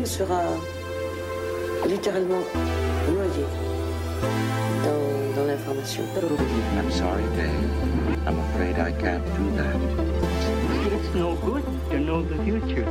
[0.00, 0.40] l'homme sera
[1.86, 2.42] littéralement
[3.12, 3.44] noyé
[4.84, 6.02] dans, dans l'information.
[6.76, 8.26] I'm sorry, Dave.
[8.26, 9.76] I'm afraid I can't do that.
[10.92, 12.86] It's no good to know the future.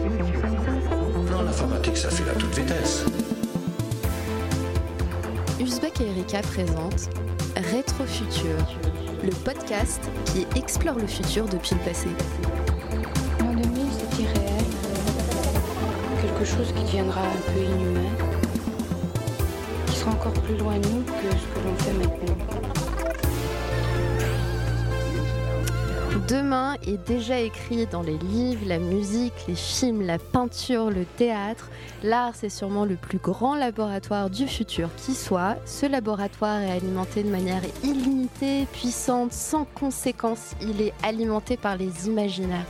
[1.31, 3.05] Non, l'informatique, ça fait à toute vitesse.
[5.59, 7.09] Uzbek et Erika présentent
[7.55, 8.55] Rétrofutur,
[9.23, 12.07] le podcast qui explore le futur depuis le passé.
[16.39, 18.09] Quelque chose qui deviendra un peu inhumain.
[19.87, 22.37] Qui sera encore plus loin de nous que ce que l'on fait maintenant.
[26.29, 31.69] Demain est déjà écrit dans les livres, la musique, les films, la peinture, le théâtre.
[32.03, 35.57] L'art, c'est sûrement le plus grand laboratoire du futur qui soit.
[35.65, 40.53] Ce laboratoire est alimenté de manière illimitée, puissante, sans conséquence.
[40.61, 42.65] Il est alimenté par les imaginaires.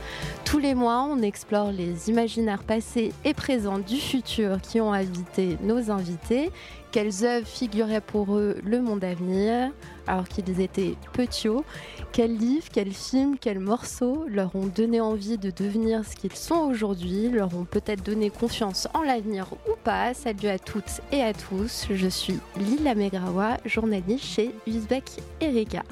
[0.50, 5.56] Tous les mois, on explore les imaginaires passés et présents du futur qui ont habité
[5.62, 6.50] nos invités.
[6.90, 9.70] Quelles œuvres figuraient pour eux le monde à venir
[10.08, 11.46] alors qu'ils étaient petits
[12.10, 16.56] Quels livres, quels films, quels morceaux leur ont donné envie de devenir ce qu'ils sont
[16.56, 20.14] aujourd'hui, leur ont peut-être donné confiance en l'avenir ou pas?
[20.14, 25.04] Salut à toutes et à tous, je suis Lila Megrawa, journaliste chez Uzbek
[25.40, 25.84] Erika.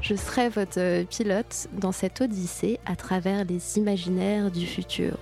[0.00, 5.18] Je serai votre pilote dans cette odyssée à travers les imaginaires du futur.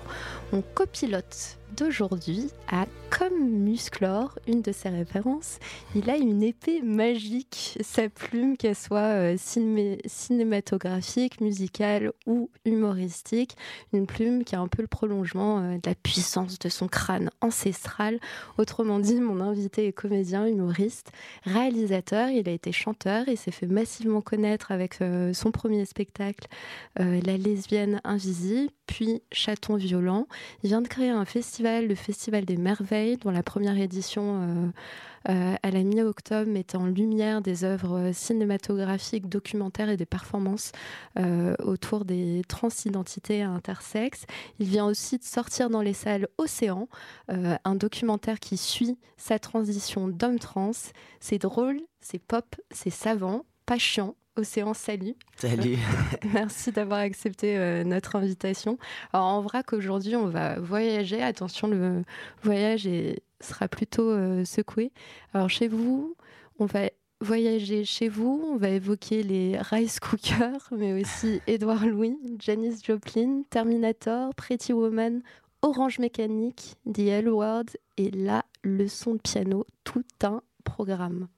[0.53, 2.87] Mon copilote d'aujourd'hui a
[3.17, 5.61] comme Musclor, une de ses références,
[5.95, 7.79] il a une épée magique.
[7.81, 13.57] Sa plume, qu'elle soit euh, ciné cinématographique, musicale ou humoristique,
[13.93, 17.31] une plume qui a un peu le prolongement euh, de la puissance de son crâne
[17.41, 18.19] ancestral.
[18.59, 21.13] Autrement dit, mon invité est comédien, humoriste,
[21.45, 26.49] réalisateur, il a été chanteur, il s'est fait massivement connaître avec euh, son premier spectacle,
[26.97, 30.27] La lesbienne invisible, puis Chaton violent.
[30.63, 35.31] Il vient de créer un festival, le Festival des Merveilles, dont la première édition euh,
[35.31, 40.73] euh, à la mi-octobre mettait en lumière des œuvres cinématographiques, documentaires et des performances
[41.19, 44.27] euh, autour des transidentités intersexes.
[44.59, 46.89] Il vient aussi de sortir dans les salles Océan,
[47.29, 50.73] un documentaire qui suit sa transition d'homme trans.
[51.21, 55.15] C'est drôle, c'est pop, c'est savant, pas chiant, Océan, salut.
[55.37, 55.79] Salut.
[56.33, 58.79] Merci d'avoir accepté euh, notre invitation.
[59.13, 61.23] Alors, en vrac, aujourd'hui, on va voyager.
[61.23, 62.03] Attention, le
[62.43, 64.91] voyage est, sera plutôt euh, secoué.
[65.35, 66.17] Alors, chez vous,
[66.59, 66.91] on va
[67.21, 68.51] voyager chez vous.
[68.53, 75.23] On va évoquer les Rice Cookers, mais aussi Édouard Louis, Janis Joplin, Terminator, Pretty Woman,
[75.63, 77.67] Orange Mécanique, The L Word
[77.99, 79.65] et la leçon de piano.
[79.85, 81.29] Tout un programme.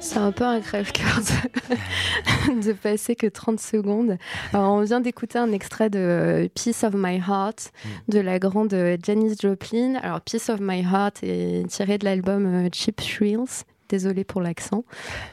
[0.00, 1.20] C'est un peu un crève-cœur
[2.64, 4.16] de, passer que 30 secondes.
[4.52, 7.72] Alors, on vient d'écouter un extrait de Peace of My Heart
[8.08, 8.74] de la grande
[9.04, 9.96] Janis Joplin.
[10.02, 14.86] Alors, Peace of My Heart est tiré de l'album euh, Cheap Thrills désolée pour l'accent,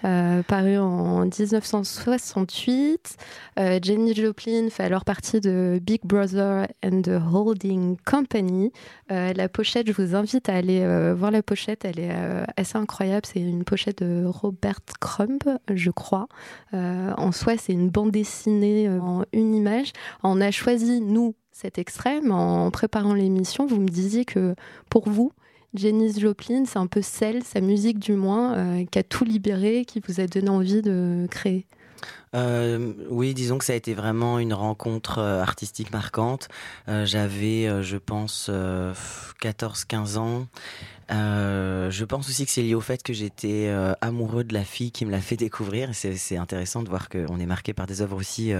[0.03, 3.15] euh, paru en 1968.
[3.57, 8.73] Euh, Jenny Joplin fait alors partie de Big Brother and the Holding Company.
[9.11, 12.13] Euh, la pochette, je vous invite à aller euh, voir la pochette, elle est
[12.57, 13.25] assez incroyable.
[13.25, 15.39] C'est une pochette de Robert Crumb,
[15.73, 16.27] je crois.
[16.73, 19.93] En soi, c'est une bande dessinée en une image.
[20.21, 24.53] On a choisi, nous, cet mais en préparant l'émission, vous me disiez que
[24.89, 25.31] pour vous,
[25.75, 29.85] Janis Joplin, c'est un peu celle, sa musique du moins, euh, qui a tout libéré,
[29.85, 31.65] qui vous a donné envie de créer
[32.35, 36.47] euh, oui, disons que ça a été vraiment une rencontre euh, artistique marquante.
[36.87, 38.51] J'avais, je pense,
[39.41, 40.47] 14-15 ans.
[41.09, 45.05] je pense aussi que c'est lié au fait que j'étais amoureux de la fille qui
[45.05, 45.89] me l'a fait découvrir.
[45.93, 48.53] C'est intéressant de voir qu'on est marqué par des œuvres aussi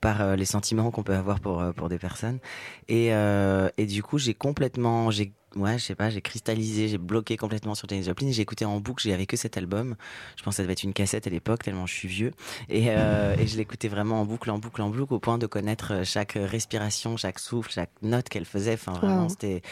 [0.00, 2.38] par les sentiments qu'on peut avoir pour, pour des personnes.
[2.88, 7.36] Et, et du coup, j'ai complètement, j'ai ouais, je sais pas, j'ai cristallisé, j'ai bloqué
[7.36, 8.30] complètement sur Janis Joplin.
[8.30, 9.96] J'ai écouté en boucle, j'avais que cet album.
[10.36, 12.32] Je pense que ça devait être une cassette à l'époque, tellement je suis vieux.
[12.68, 15.46] Et, euh, et je l'écoutais vraiment en boucle, en boucle, en boucle, au point de
[15.46, 18.74] connaître chaque respiration, chaque souffle, chaque note qu'elle faisait.
[18.74, 19.28] Enfin, vraiment, wow.
[19.28, 19.62] c'était,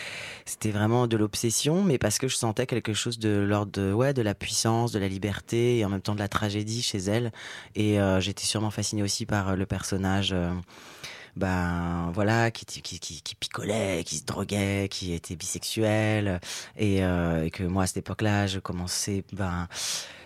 [0.44, 4.14] c'était vraiment de l'obsession, mais parce que je sentais quelque chose de l'ordre de, ouais,
[4.14, 7.32] de la puissance, de la liberté et en même temps de la tragédie chez elle.
[7.74, 10.32] Et euh, j'étais sûrement fascinée aussi par le personnage.
[10.32, 10.52] Euh,
[11.36, 16.40] ben voilà, qui, qui, qui, picolait, qui se droguait, qui était bisexuel,
[16.76, 19.68] et, euh, et que moi à cette époque-là, je commençais, ben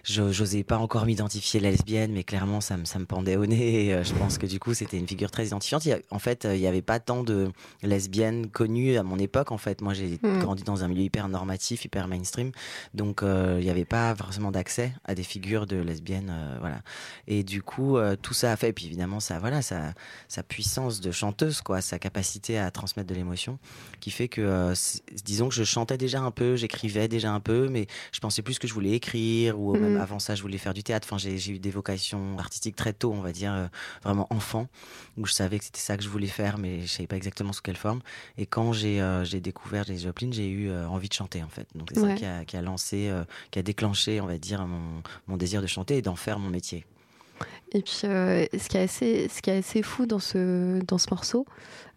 [0.06, 3.86] j'osais pas encore m'identifier lesbienne, mais clairement ça me, ça me pendait au nez.
[3.86, 5.86] Et, euh, je pense que du coup c'était une figure très identifiante.
[6.10, 7.50] En fait, euh, il n'y avait pas tant de
[7.82, 9.52] lesbiennes connues à mon époque.
[9.52, 10.38] En fait, moi j'ai Mm.
[10.40, 12.52] grandi dans un milieu hyper normatif, hyper mainstream,
[12.94, 16.80] donc euh, il n'y avait pas forcément d'accès à des figures de lesbiennes, euh, voilà.
[17.28, 19.92] Et du coup euh, tout ça a fait, et puis évidemment ça, voilà, sa,
[20.28, 23.58] sa puissance de chanteuse, quoi, sa capacité à transmettre de l'émotion,
[24.00, 24.74] qui fait que, euh,
[25.24, 28.58] disons que je chantais déjà un peu, j'écrivais déjà un peu, mais je pensais plus
[28.58, 30.00] que je voulais écrire ou même Mhm.
[30.02, 31.06] avant ça je voulais faire du théâtre.
[31.10, 33.66] Enfin, j'ai eu des vocations artistiques très tôt, on va dire euh,
[34.04, 34.68] vraiment enfant,
[35.16, 37.52] où je savais que c'était ça que je voulais faire, mais je savais pas exactement
[37.52, 38.00] sous quelle forme.
[38.38, 41.66] Et quand j'ai euh, découvert les Joplin, j'ai eu euh, envie de chanter en fait.
[41.74, 42.10] Donc c'est Ouais.
[42.10, 43.12] ça qui a, qui a lancé,
[43.50, 46.48] qui a déclenché, on va dire, mon, mon désir de chanter et d'en faire mon
[46.50, 46.84] métier.
[47.72, 51.08] Et puis, ce, qui est assez, ce qui est assez fou dans ce, dans ce
[51.10, 51.44] morceau,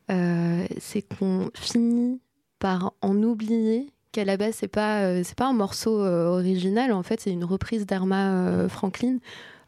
[0.09, 2.19] c'est qu'on finit
[2.59, 6.91] par en oublier qu'à la base, c'est pas, euh, pas un morceau euh, original.
[6.91, 9.17] En fait, c'est une reprise d'Arma euh, Franklin.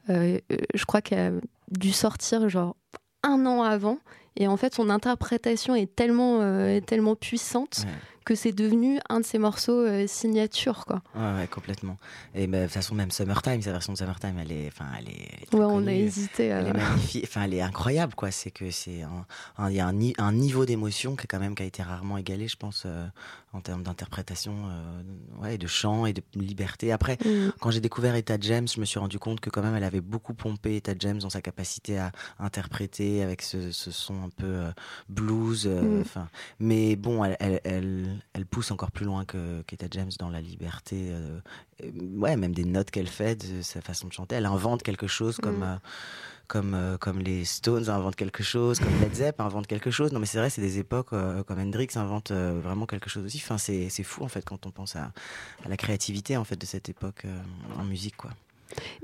[0.07, 1.31] Je crois qu'elle a
[1.69, 2.75] dû sortir genre
[3.23, 3.99] un an avant.
[4.35, 7.85] Et en fait, son interprétation est tellement, est tellement puissante.
[8.23, 11.01] Que c'est devenu un de ses morceaux euh, signature, quoi.
[11.15, 11.97] Ouais, ouais, complètement.
[12.35, 15.09] Et bah, de toute façon, même Summertime, sa version de Summertime, elle est, enfin, elle
[15.09, 16.51] est, elle est très Ouais, on a hésité.
[16.51, 18.29] à- Elle est magnifique, enfin elle est incroyable quoi.
[18.31, 19.03] C'est que c'est
[19.69, 22.17] il y a un, ni- un niveau d'émotion qui quand même qui a été rarement
[22.17, 23.05] égalé, je pense, euh,
[23.53, 25.01] en termes d'interprétation, euh,
[25.41, 26.91] ouais, de chant et de liberté.
[26.91, 27.49] Après, Mm.
[27.59, 29.99] quand j'ai découvert Etta James, je me suis rendu compte que quand même elle avait
[30.01, 34.45] beaucoup pompé Etta James dans sa capacité à interpréter avec ce, ce son un peu
[34.45, 34.71] euh,
[35.09, 35.63] blues.
[35.65, 36.01] euh, Mm.
[36.01, 36.27] Enfin,
[36.59, 40.41] mais bon, elle, elle, elle, elle pousse encore plus loin que qu'Etta James dans la
[40.41, 41.09] liberté.
[41.11, 41.39] euh,
[42.17, 44.35] ouais, même des notes qu'elle fait, de sa façon de chanter.
[44.35, 45.59] Elle invente quelque chose comme.
[45.59, 45.63] Mm.
[45.63, 45.75] euh,
[46.47, 50.11] comme, euh, comme les Stones inventent quelque chose, comme Led Zepp invente quelque chose.
[50.11, 53.23] Non, mais c'est vrai, c'est des époques euh, comme Hendrix invente euh, vraiment quelque chose
[53.23, 53.37] aussi.
[53.37, 55.13] Enfin, c'est c'est fou en fait quand on pense à,
[55.63, 57.39] à la créativité en fait de cette époque euh,
[57.79, 58.31] en musique, quoi.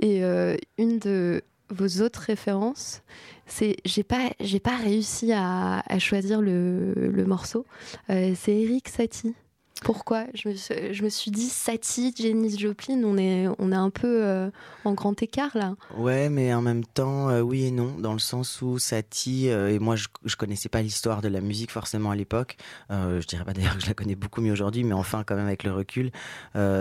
[0.01, 3.02] Et euh, une de vos autres références,
[3.46, 7.66] c'est j'ai pas j'ai pas réussi à, à choisir le, morceau.
[8.10, 9.36] Euh, c'est Eric Satie.
[9.84, 10.26] Pourquoi?
[10.34, 13.90] Je me, suis, je me suis dit Satie, Jenny Joplin, on est on est un
[13.90, 14.50] peu euh,
[14.86, 15.76] en grand écart là.
[15.98, 19.70] Ouais, mais en même temps, euh, oui et non, dans le sens où Satie, euh,
[19.74, 22.58] et moi je, je connaissais pas l'histoire de la musique forcément à l'époque,
[22.90, 25.48] je dirais pas d'ailleurs que je la connais beaucoup mieux aujourd'hui, mais enfin quand même
[25.48, 26.12] avec le recul,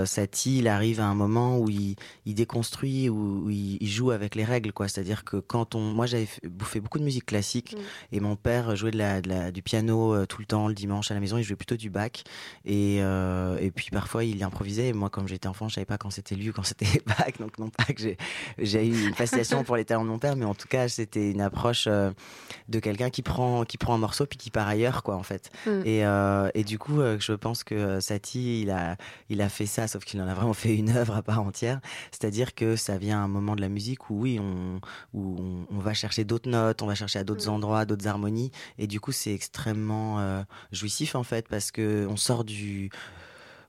[0.05, 4.11] Satie, il arrive à un moment où il, il déconstruit, où, où il, il joue
[4.11, 4.89] avec les règles, quoi.
[4.89, 8.17] C'est-à-dire que quand on, moi j'avais fait, bouffé beaucoup de musique classique, Mm.
[8.17, 11.11] et mon père jouait de la, de la- du piano tout le temps le dimanche
[11.11, 12.23] à la maison, il jouait plutôt du bac,
[12.65, 15.99] et, euh, et puis parfois il improvisait, et moi comme j'étais enfant, je savais pas
[15.99, 18.00] quand c'était lui ou quand c'était bac, donc non pas que
[18.59, 21.31] j'ai eu une fascination pour les talents de mon père, mais en tout cas, c'était
[21.31, 22.11] une approche euh,
[22.69, 25.50] de quelqu'un qui prend, qui prend un morceau puis qui part ailleurs, quoi, en fait.
[25.67, 25.71] Mm.
[25.85, 28.97] Et, euh, et du coup, je pense que Satie, il a,
[29.31, 31.81] il a fait ça, sauf qu'il en a vraiment fait une œuvre à part entière.
[32.11, 34.81] C'est-à-dire que ça vient à un moment de la musique où, oui, on,
[35.15, 37.55] où on, on va chercher d'autres notes, on va chercher à d'autres Mm.
[37.55, 38.50] endroits, d'autres harmonies.
[38.79, 42.75] Et du coup, c'est extrêmement jouissif, en fait, parce que on sort du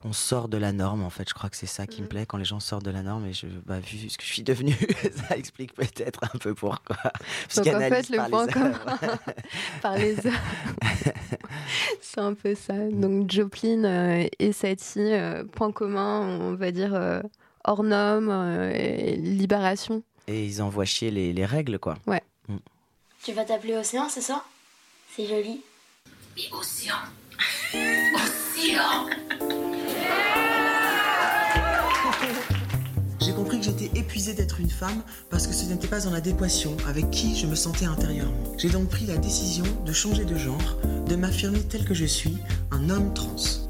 [0.03, 1.27] on sort de la norme en fait.
[1.27, 2.09] Je crois que c'est ça qui me Mhm.
[2.09, 2.25] plaît.
[2.27, 4.43] Quand les gens sortent de la norme et je bah, vu ce que je suis
[4.43, 4.75] devenue
[5.29, 6.97] ça explique peut-être un peu pourquoi.
[7.55, 8.79] Donc en fait, le par point les commun
[9.81, 10.33] par les heures,
[12.01, 12.73] c'est un peu ça.
[12.91, 17.21] Donc Joplin euh, et Satie, euh, point commun, on va dire euh,
[17.63, 20.03] hors norme, euh, et libération.
[20.27, 21.97] et ils envoient chier les, les règles quoi.
[23.23, 24.45] Tu vas t'appeler Océan, c'est ça?
[25.15, 25.61] C'est joli.
[33.19, 36.77] J'ai compris que j'étais épuisée d'être une femme parce que ce n'était pas en adéquation
[36.87, 38.55] avec qui je me sentais intérieurement.
[38.57, 40.77] J'ai donc pris la décision de changer de genre,
[41.07, 42.37] de m'affirmer tel que je suis,
[42.71, 43.66] un homme trans.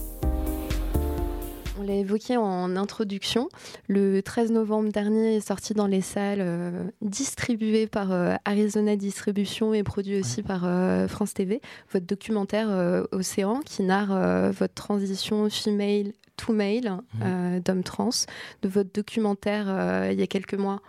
[1.79, 3.49] On l'a évoqué en introduction.
[3.87, 9.75] Le 13 novembre dernier est sorti dans les salles, euh, distribué par euh, Arizona Distribution
[9.75, 12.69] et produit aussi par euh, France TV, votre documentaire
[13.11, 17.01] Océan qui narre votre transition female to male
[17.63, 18.09] d'homme trans,
[18.61, 19.67] de votre documentaire
[20.11, 20.81] il y a quelques mois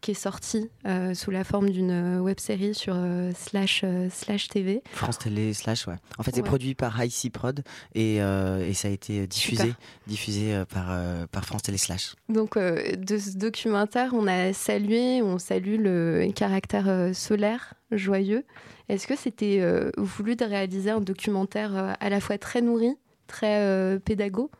[0.00, 4.48] qui est sorti euh, sous la forme d'une web série sur euh, slash, euh, slash
[4.48, 4.82] TV.
[4.92, 6.46] France Télé slash ouais en fait c'est Ouais.
[6.48, 7.62] produit par High C Prod
[7.94, 9.76] et, euh, et ça a été diffusé Super.
[10.06, 14.52] diffusé euh, par euh, par France Télé slash Donc, euh, de ce documentaire, on a
[14.52, 18.44] salué, on salue le caractère euh, solaire, joyeux.
[18.88, 22.94] Est-ce que c'était euh, voulu de réaliser un documentaire euh, à la fois très nourri,
[23.26, 24.50] très euh, pédago,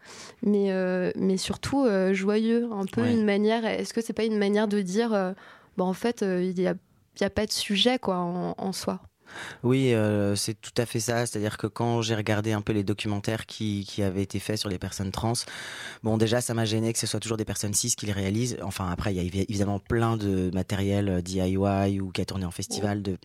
[0.42, 3.12] mais, euh, mais surtout euh, joyeux Un peu Ouais.
[3.12, 3.64] une manière.
[3.64, 5.32] Est-ce que c'est pas une manière de dire, euh,
[5.76, 6.74] bah, en fait, il n'y a,
[7.20, 9.00] y a pas de sujet quoi, en, en soi?
[9.62, 11.26] Oui, euh, c'est tout à fait ça.
[11.26, 14.78] C'est-à-dire que quand j'ai regardé un peu les documentaires qui, avaient été faits sur les
[14.78, 15.32] personnes trans,
[16.02, 18.58] bon, déjà, ça m'a gêné que ce soit toujours des personnes cis qui les réalisent.
[18.62, 22.44] Enfin, après, il y a évidemment plein de matériel euh, DIY ou qui a tourné
[22.44, 23.16] en festival de,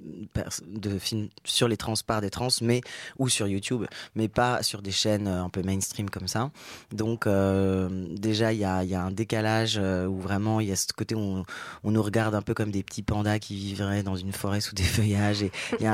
[1.00, 2.82] films sur les trans par des trans, mais
[3.20, 6.51] ou sur YouTube, mais pas sur des chaînes euh, un peu mainstream comme ça.
[6.91, 11.44] Donc, déjà, il y a, un décalage où vraiment il y a ce côté où
[11.84, 14.75] on, nous regarde un peu comme des petits pandas qui vivraient dans une forêt sous
[14.75, 15.46] des feuillages.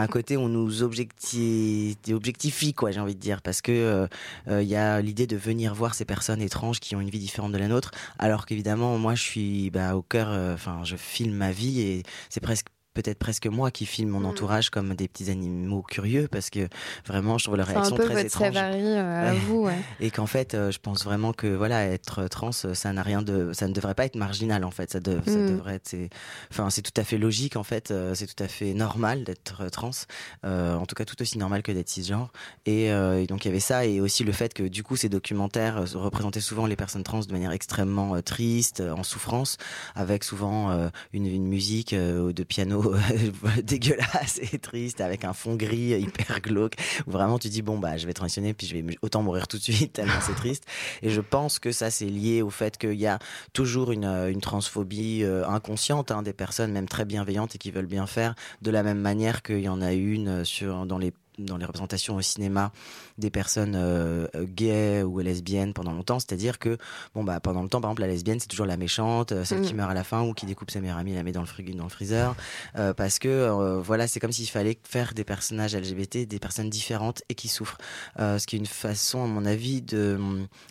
[0.08, 4.08] Côté on nous objectifie, quoi, j'ai envie de dire, parce que euh,
[4.48, 7.20] euh, il y a l'idée de venir voir ces personnes étranges qui ont une vie
[7.20, 10.96] différente de la nôtre, alors qu'évidemment moi je suis bah, au cœur, euh, enfin je
[10.96, 14.25] filme ma vie et c'est presque peut-être presque moi qui filme mon mm.
[14.25, 16.68] entourage comme des petits animaux curieux parce que
[17.06, 18.56] vraiment je trouve leur réaction très étrange.
[18.56, 19.77] Euh, à vous, ouais.
[20.00, 23.51] Et qu'en fait, euh, je pense vraiment que voilà, être trans, ça n'a rien de,
[23.54, 24.92] ça ne devrait pas être marginal en fait.
[24.92, 25.48] Ça, ça mm.
[25.48, 25.96] devrait être,
[26.51, 27.92] enfin, c'est tout à fait logique en fait.
[27.92, 29.92] Euh, c'est tout à fait normal d'être trans.
[30.44, 32.32] en tout cas, tout aussi normal que d'être cisgenre.
[32.66, 35.10] Et, et, donc il y avait ça et aussi le fait que du coup ces
[35.10, 39.58] documentaires représentaient souvent les personnes trans de manière extrêmement triste, en souffrance,
[39.96, 42.87] avec souvent une, une musique de piano
[43.63, 46.75] dégueulasse et triste avec un fond gris hyper glauque
[47.06, 49.58] où vraiment tu dis bon bah je vais transitionner puis je vais autant mourir tout
[49.58, 50.65] de suite tellement c'est triste.
[51.01, 53.20] Et je pense que ça c'est lié au fait qu'il y a
[53.53, 57.86] toujours une, une transphobie euh, inconsciente hein, des personnes même très bienveillantes et qui veulent
[57.86, 61.58] bien faire de la même manière qu'il y en a une sur dans les dans
[61.58, 62.72] les représentations au cinéma
[63.17, 66.20] des personnes euh, gays ou lesbiennes pendant longtemps.
[66.20, 66.77] C'est-à-dire que,
[67.15, 69.62] bon, bah, pendant le temps, par exemple, la lesbienne, c'est toujours la méchante, euh, celle
[69.62, 69.77] qui mm.
[69.77, 71.84] meurt à la fin ou qui découpe sa meilleure amie la met dans le, dans
[71.84, 72.36] le freezer.
[72.75, 77.24] Euh, parce que, voilà, c'est comme s'il fallait faire des personnages LGBT, des personnes différentes
[77.29, 77.77] et qui souffrent.
[78.17, 80.20] ce qui est une façon, à mon avis, de,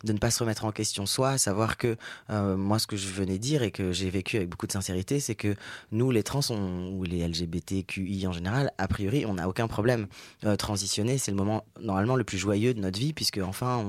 [0.04, 1.96] de ne pas se remettre en question soi, à savoir que,
[2.28, 5.35] moi, ce que je venais dire et que j'ai vécu avec beaucoup de sincérité, c'est
[5.35, 5.54] que
[5.92, 10.06] nous, les trans, ou les LGBTQI en général, a priori, on n'a aucun problème
[10.56, 13.84] transitionner, c'est le moment normalement le plus joyeux de notre vie, puisque enfin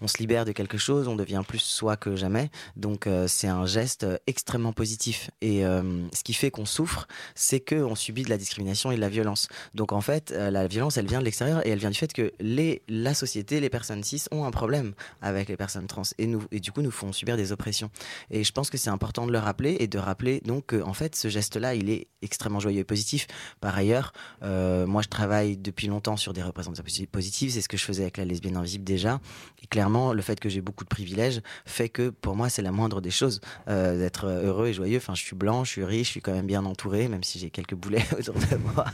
[0.00, 2.50] on, se libère de quelque chose, on devient plus soi que jamais.
[2.76, 5.30] Donc euh, c'est un geste extrêmement positif.
[5.40, 5.82] Et euh,
[6.12, 9.48] ce qui fait qu'on souffre, c'est qu'on subit de la discrimination et de la violence.
[9.74, 12.12] Donc en fait, euh, la violence, elle vient de l'extérieur et elle vient du fait
[12.12, 16.26] que les, la société, les personnes cis ont un problème avec les personnes trans et,
[16.26, 17.90] nous, et du coup nous font subir des oppressions.
[18.30, 20.92] Et je pense que c'est important de le rappeler et de rappeler donc que en
[20.92, 23.26] fait ce geste-là, il est extrêmement joyeux et positif.
[23.60, 27.52] Par ailleurs, moi je travaille depuis longtemps sur des représentations positives.
[27.52, 29.20] C'est ce que je faisais avec la lesbienne invisible déjà.
[29.62, 32.72] Et clairement, le fait que j'ai beaucoup de privilèges fait que pour moi, c'est la
[32.72, 34.98] moindre des choses euh, d'être heureux et joyeux.
[34.98, 37.38] Enfin, je suis blanc, je suis riche, je suis quand même bien entouré, même si
[37.38, 38.86] j'ai quelques boulets autour de moi.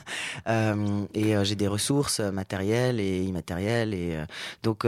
[0.48, 3.94] Euh, et euh, j'ai des ressources matérielles et immatérielles.
[3.94, 4.18] Et
[4.62, 4.84] donc,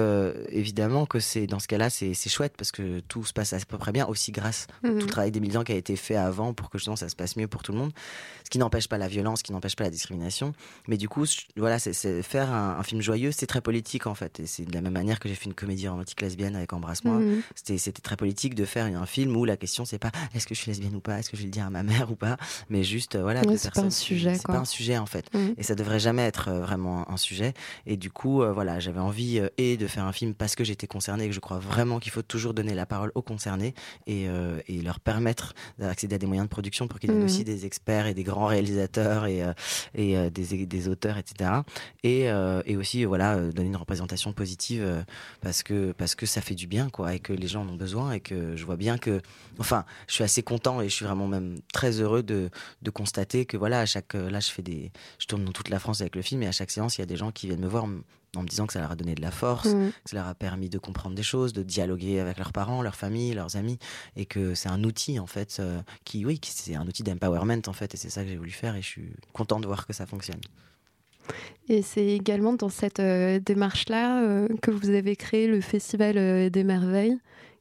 [0.49, 3.79] évidemment que c'est dans ce cas-là, c'est chouette parce que tout se passe à peu
[3.79, 5.07] près bien, aussi grâce au tout le mhm.
[5.07, 7.49] travail des militants qui a été fait avant pour que justement ça se passe mieux
[7.49, 7.93] pour tout le monde.
[8.45, 10.55] Ce qui n'empêche pas la violence, ce qui n'empêche pas la discrimination.
[10.88, 11.25] Mais du coup,
[11.57, 14.40] voilà, c'est faire un, film joyeux, c'est très politique en fait.
[14.40, 17.19] Et c'est de la même manière que j'ai fait une comédie romantique lesbienne avec Embrasse-moi.
[17.19, 17.42] Mhm.
[17.54, 20.61] C'était très politique de faire un film où la question c'est pas est-ce que je
[20.61, 22.37] suis lesbienne ou pas, est-ce que je vais le dire à ma mère ou pas,
[22.69, 23.42] mais juste euh, voilà.
[23.57, 24.35] c'est pas un sujet.
[24.35, 25.33] C'est pas un sujet en fait.
[25.35, 25.54] Mhm.
[25.59, 27.54] Et ça devrait jamais être euh, vraiment un sujet.
[27.87, 30.87] Et du coup, euh, voilà, j'avais envie et de faire un film parce que j'étais
[30.87, 33.75] concernée et que je crois vraiment qu'il faut toujours donner la parole aux concernés
[34.07, 34.26] et,
[34.66, 37.25] et leur permettre d'accéder à des moyens de production pour qu'ils aient mhm.
[37.25, 39.42] aussi des experts et des grands réalisateurs et,
[39.95, 41.50] et des, des auteurs, etc.
[42.02, 45.02] Et euh, et, aussi voilà euh, donner une représentation positive euh,
[45.42, 47.76] parce que parce que ça fait du bien quoi et que les gens en ont
[47.76, 49.20] besoin et que je vois bien que
[49.59, 52.49] enfin je suis assez content et je suis vraiment même très heureux de,
[52.80, 55.78] de constater que voilà à chaque là je fais des je tourne dans toute la
[55.78, 57.61] France avec le film et à chaque séance il y a des gens qui viennent
[57.61, 59.90] me voir en me disant que ça leur a donné de la force, mmh.
[60.04, 62.94] que ça leur a permis de comprendre des choses, de dialoguer avec leurs parents, leurs
[62.94, 63.76] familles, leurs amis,
[64.14, 65.61] et que c'est un outil en fait
[66.04, 68.76] qui, oui, c'est un outil d'empowerment en fait, et c'est ça que j'ai voulu faire,
[68.76, 70.40] et je suis content de voir que ça fonctionne.
[71.70, 76.50] Et c'est également dans cette euh, démarche-là euh, que vous avez créé le Festival euh,
[76.50, 77.18] des Merveilles,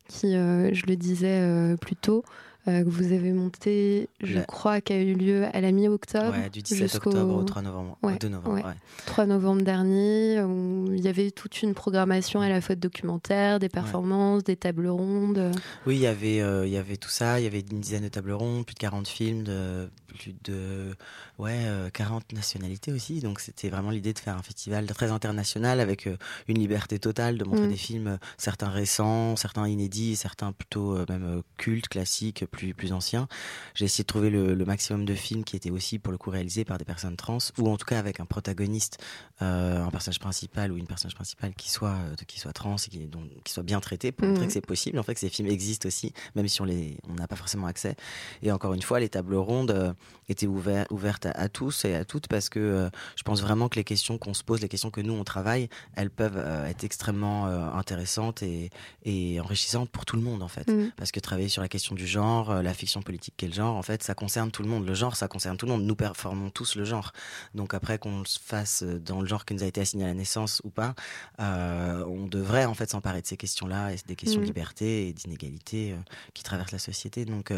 [0.08, 2.24] qui, je le disais plus tôt,
[2.66, 6.34] que vous avez monté, je crois, qui a eu lieu à la mi-octobre.
[6.52, 7.98] du 17 octobre au 3 novembre.
[8.20, 8.74] 2 novembre
[9.06, 13.60] 3 novembre dernier, où il y avait toute une programmation à la fois de documentaires,
[13.60, 15.52] des performances, des tables rondes.
[15.86, 17.40] Oui, il y, avait, il y avait tout ça.
[17.40, 20.96] Il y avait une dizaine de tables rondes, plus de 40 films, de, plus de
[21.38, 23.20] ouais, 40 euh, nationalités aussi.
[23.20, 27.38] Donc c'était vraiment l'idée de faire un festival très international avec euh, une liberté totale
[27.38, 27.70] de montrer mm.
[27.70, 33.28] des films, euh, certains récents, certains inédits, certains plutôt même cultes, classiques, plus, plus anciens.
[33.76, 36.64] J'ai essayé de trouver le, maximum de films qui étaient aussi pour le coup réalisés
[36.64, 39.00] par des personnes trans ou en tout cas avec un protagoniste,
[39.40, 41.98] un personnage principal ou une personnage principale qui soit,
[42.28, 44.48] qui soit trans et qui, donc, qui soit bien traité pour montrer mm.
[44.48, 45.00] que c'est possible.
[45.00, 47.66] En fait, que ces films existent aussi, même si on les, on n'a pas forcément
[47.66, 47.96] accès.
[48.44, 49.96] Et encore une fois, les tables rondes,
[50.28, 53.84] était ouvert, ouverte à, tous et à toutes parce que je pense vraiment que les
[53.84, 56.38] questions qu'on se pose, les questions que nous on travaille, elles peuvent
[56.68, 58.70] être extrêmement intéressantes et,
[59.06, 60.70] et, enrichissantes pour tout le monde en fait.
[60.70, 60.92] Mm.
[60.98, 64.04] Parce que travailler sur la question du genre, la fiction politique quel genre, en fait,
[64.04, 64.86] ça concerne tout le monde.
[64.86, 65.84] Le genre, ça concerne tout le monde.
[65.84, 67.14] Nous performons tous le genre.
[67.56, 70.14] Donc après qu'on se fasse dans le genre qui nous a été assigné à la
[70.14, 70.94] naissance ou pas,
[71.40, 74.48] on devrait en fait s'emparer de ces questions-là et des questions de mm.
[74.48, 75.96] liberté et d'inégalité
[76.34, 77.26] qui traversent la société.
[77.26, 77.52] Donc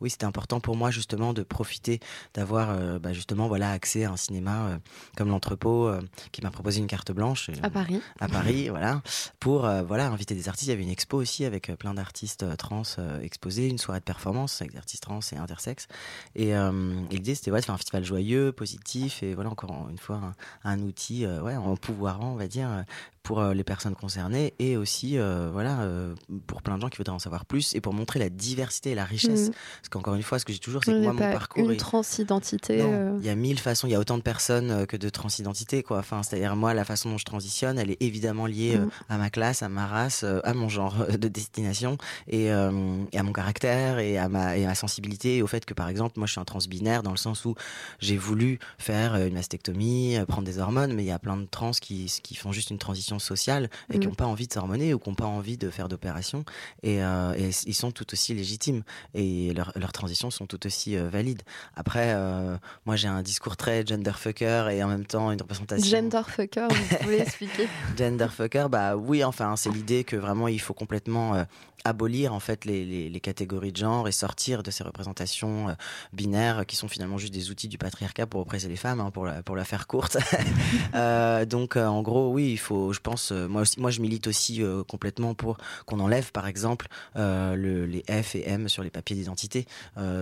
[0.00, 1.81] oui, c'était important pour moi justement de profiter
[2.34, 4.78] d'avoir euh, bah, justement voilà accès à un cinéma euh,
[5.16, 6.00] comme l'entrepôt euh,
[6.32, 8.00] qui m'a proposé une carte blanche à Paris.
[8.20, 9.02] À Paris, voilà,
[9.40, 10.68] pour voilà inviter des artistes.
[10.68, 12.82] Il y avait une expo aussi avec plein d'artistes trans
[13.22, 15.88] exposés, une soirée de performance avec des artistes trans et intersexes.
[16.34, 16.52] Et,
[17.10, 20.34] l'idée c'était ouais, de faire un festival joyeux, positif et voilà encore une fois
[20.64, 22.84] un, un outil ouais en pouvoirant on va dire
[23.22, 26.14] pour euh, les personnes concernées et aussi euh, voilà euh,
[26.46, 28.94] pour plein de gens qui voudraient en savoir plus et pour montrer la diversité et
[28.94, 29.52] la richesse mm.
[29.52, 32.84] parce qu'encore une fois ce que j'ai toujours c'est que moi mon parcours une transidentité
[33.18, 35.98] il y a mille façons il y a autant de personnes que de transidentité quoi
[35.98, 38.90] enfin c'est-à-dire moi la façon dont je transitionne elle est évidemment liée mm.
[39.08, 43.98] à ma classe à ma race à mon genre de destination et, à mon caractère
[43.98, 46.32] et à ma et à ma sensibilité et au fait que par exemple moi je
[46.32, 47.54] suis un transbinaire dans le sens où
[48.00, 51.70] j'ai voulu faire une mastectomie prendre des hormones mais il y a plein de trans
[51.70, 54.16] qui qui font juste une transition sociales et qui n'ont mm.
[54.16, 56.44] pas envie de s'hormoner ou qui n'ont pas envie de faire d'opération.
[56.82, 57.34] Et, euh,
[57.66, 58.82] ils sont tout aussi légitimes
[59.14, 61.42] et leurs transitions sont tout aussi euh, valides.
[61.74, 65.88] Après, euh, moi j'ai un discours très genderfucker et en même temps une représentation.
[65.88, 71.44] Genderfucker, vous pouvez expliquer Genderfucker, bah oui, enfin, c'est l'idée que vraiment il faut complètement
[71.84, 75.72] abolir en fait les, les, catégories de genre et sortir de ces représentations euh,
[76.12, 79.26] binaires qui sont finalement juste des outils du patriarcat pour oppresser les femmes, hein, pour,
[79.26, 80.16] la, pour la faire courte.
[80.94, 84.00] euh, donc euh, en gros, oui, il faut, je pense, euh, moi aussi, moi je
[84.00, 88.90] milite aussi complètement pour qu'on enlève par exemple le, les F et M sur les
[88.90, 89.66] papiers d'identité.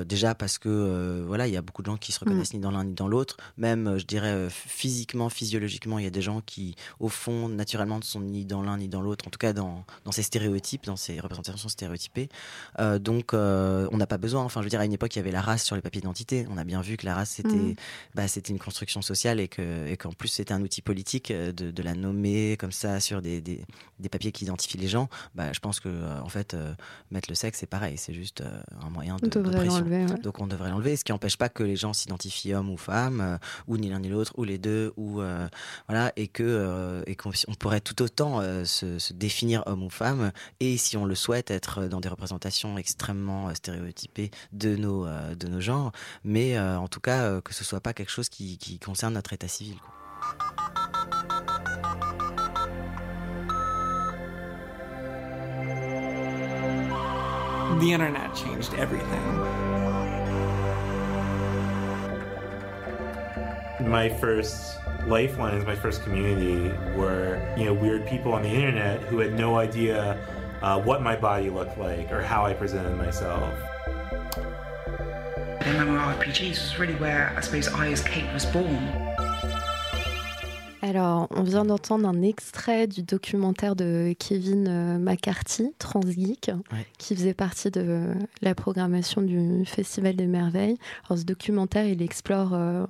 [0.04, 2.56] déjà parce que voilà, il y a beaucoup de gens qui se reconnaissent mm.
[2.56, 3.36] ni dans l'un ni dans l'autre.
[3.56, 8.04] Même, je dirais, physiquement, physiologiquement, il y a des gens qui, au fond, naturellement, ne
[8.04, 9.26] sont ni dans l'un ni dans l'autre.
[9.26, 12.28] En tout cas, dans, dans ces stéréotypes, dans ces représentations stéréotypées.
[12.78, 14.42] Euh, donc, euh, on n'a pas besoin.
[14.42, 16.00] Enfin, je veux dire, à une époque, il y avait la race sur les papiers
[16.00, 16.46] d'identité.
[16.50, 17.74] On a bien vu que la race, c'était mm.
[18.14, 21.52] bah, c'était une construction sociale et que et qu'en plus, c'était un outil politique euh,
[21.52, 23.64] de, de, la nommer comme ça sur des, des,
[23.98, 25.08] des papiers qui identifient les gens.
[25.34, 25.88] Bah, je pense que,
[26.20, 26.56] en fait,
[27.10, 27.96] mettre le sexe, c'est pareil.
[27.98, 28.42] C'est juste
[28.82, 30.06] un moyen de, pression.
[30.22, 30.96] Donc, on devrait l'enlever.
[30.96, 34.08] Ce qui n'empêche pas que les gens s'identifient hommes ou femmes, ou ni l'un ni
[34.08, 35.22] l'autre, ou les deux, ou
[35.88, 40.32] voilà, et que et qu'on pourrait tout autant se, se définir homme ou femme.
[40.60, 45.34] Et si on le souhaite être dans des représentations extrêmement euh, stéréotypées de nos, euh,
[45.34, 45.92] de nos genres,
[46.24, 49.32] mais euh, en tout cas que ce soit pas quelque chose qui, qui concerne notre
[49.32, 49.76] état civil.
[57.78, 59.38] The internet changed everything.
[63.88, 69.18] My first lifelines, my first community were, you know, weird people on the internet who
[69.18, 70.18] had no idea
[70.62, 73.54] uh, what my body looked like or how I presented myself.
[75.60, 79.09] MMORPGs was really where I suppose I as Kate was born.
[80.82, 86.86] Alors, on vient d'entendre un extrait du documentaire de Kevin euh, McCarthy, Transgeek, ouais.
[86.98, 90.78] qui faisait partie de la programmation du Festival des Merveilles.
[91.06, 92.86] Alors, ce documentaire, il explore euh,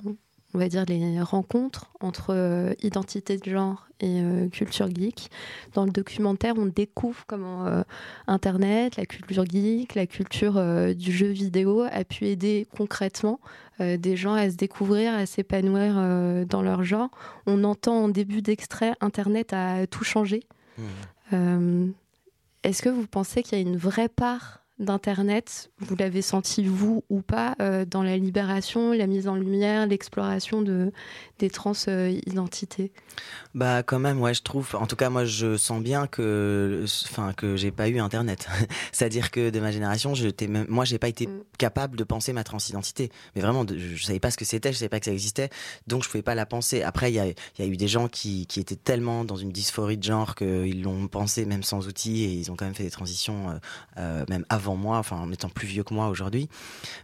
[0.55, 5.31] on va dire, les rencontres entre euh, identité de genre et euh, culture geek.
[5.75, 7.83] Dans le documentaire, on découvre comment euh,
[8.27, 10.61] Internet, la culture geek, la culture
[10.95, 13.41] du jeu vidéo a pu aider concrètement
[13.79, 15.95] des gens à se découvrir, à s'épanouir
[16.47, 17.09] dans leur genre.
[17.47, 20.43] On entend en début d'extrait, Internet a tout changé.
[21.33, 21.93] Mmh.
[22.63, 27.05] Est-ce que vous pensez qu'il y a une vraie part d'Internet, vous l'avez senti vous
[27.11, 30.91] ou pas, euh, dans la libération, la mise en lumière, l'exploration de,
[31.39, 32.91] des trans-identités?
[33.55, 34.75] Bah quand même, ouais, je trouve.
[34.75, 38.49] En tout cas, moi, je sens bien que, enfin, que j'ai pas eu Internet.
[38.93, 41.43] C'est-à-dire que de ma génération, je même, moi, j'ai pas été mm.
[41.59, 43.11] capable de penser ma transidentité.
[43.37, 45.51] Mais vraiment, je, je savais pas ce que c'était, je savais pas que ça existait,
[45.87, 46.83] donc je pouvais pas la penser.
[46.83, 49.53] Après, il y a, y a eu des gens qui, qui étaient tellement dans une
[49.53, 52.85] dysphorie de genre qu'ils l'ont pensé même sans outils et ils ont quand même fait
[52.85, 53.59] des transitions euh,
[53.99, 56.49] euh même avant moi, enfin en étant plus vieux que moi aujourd'hui.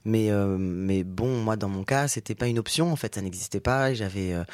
[0.05, 3.23] Mais euh, mais bon, moi dans mon cas, c'était pas une option en fait, ça
[3.23, 3.95] n'existait pas.
[3.95, 4.45] J'avais euh,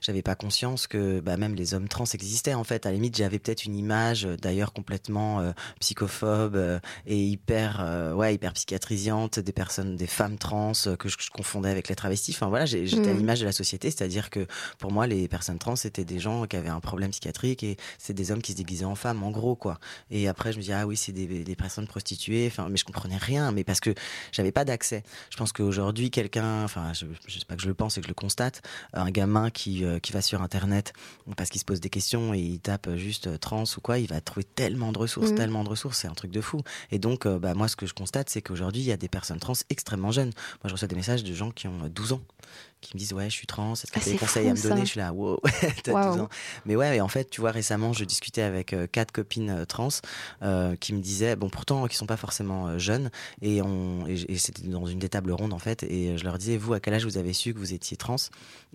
[0.00, 2.86] j'avais pas conscience que bah, même les hommes trans existaient en fait.
[2.86, 8.52] À la limite, j'avais peut-être une image euh, d'ailleurs complètement psychophobe et hyper ouais hyper
[8.52, 12.34] psychiatrisante des personnes, des femmes trans que je, confondais avec les travestis.
[12.34, 13.16] Enfin voilà, j'étais à mmh.
[13.16, 14.46] l'image de la société, c'est-à-dire que
[14.78, 18.14] pour moi les personnes trans c'était des gens qui avaient un problème psychiatrique et c'est
[18.14, 19.78] des hommes qui se déguisaient en femmes en gros quoi.
[20.10, 22.84] Et après je me dis ah oui c'est des, des personnes prostituées enfin, mais je
[22.84, 23.94] comprenais rien, mais parce que
[24.32, 25.02] j'avais pas d'accès.
[25.30, 28.06] Je pense qu'aujourd'hui, quelqu'un, enfin, je, je sais pas que je le pense et que
[28.06, 30.92] je le constate, un gamin qui, euh, qui va sur Internet
[31.36, 34.08] parce qu'il se pose des questions et il tape juste euh, trans ou quoi, il
[34.08, 35.36] va trouver tellement de ressources, Mhm.
[35.36, 36.60] tellement de ressources, c'est un truc de fou.
[36.90, 39.08] Et donc, euh, bah, moi, ce que je constate, c'est qu'aujourd'hui, il y a des
[39.08, 40.32] personnes trans extrêmement jeunes.
[40.62, 42.20] Moi, je reçois des messages de gens qui ont euh, 12 ans
[42.80, 44.50] qui me disent ouais je suis trans est-ce que Ah, tu as des conseils fou,
[44.50, 44.76] à me donner?
[44.80, 44.84] Ça.
[44.84, 45.38] je suis là wow
[45.84, 46.12] t'as Waouh.
[46.12, 46.28] 12 ans
[46.64, 49.64] mais ouais et en fait tu vois récemment je discutais avec euh, quatre copines euh,
[49.64, 49.88] trans
[50.42, 53.10] euh, qui me disaient bon pourtant qui sont pas forcément euh, jeunes
[53.42, 56.56] et on et, c'était dans une des tables rondes en fait et je leur disais
[56.56, 58.16] vous à quel âge vous avez su que vous étiez trans?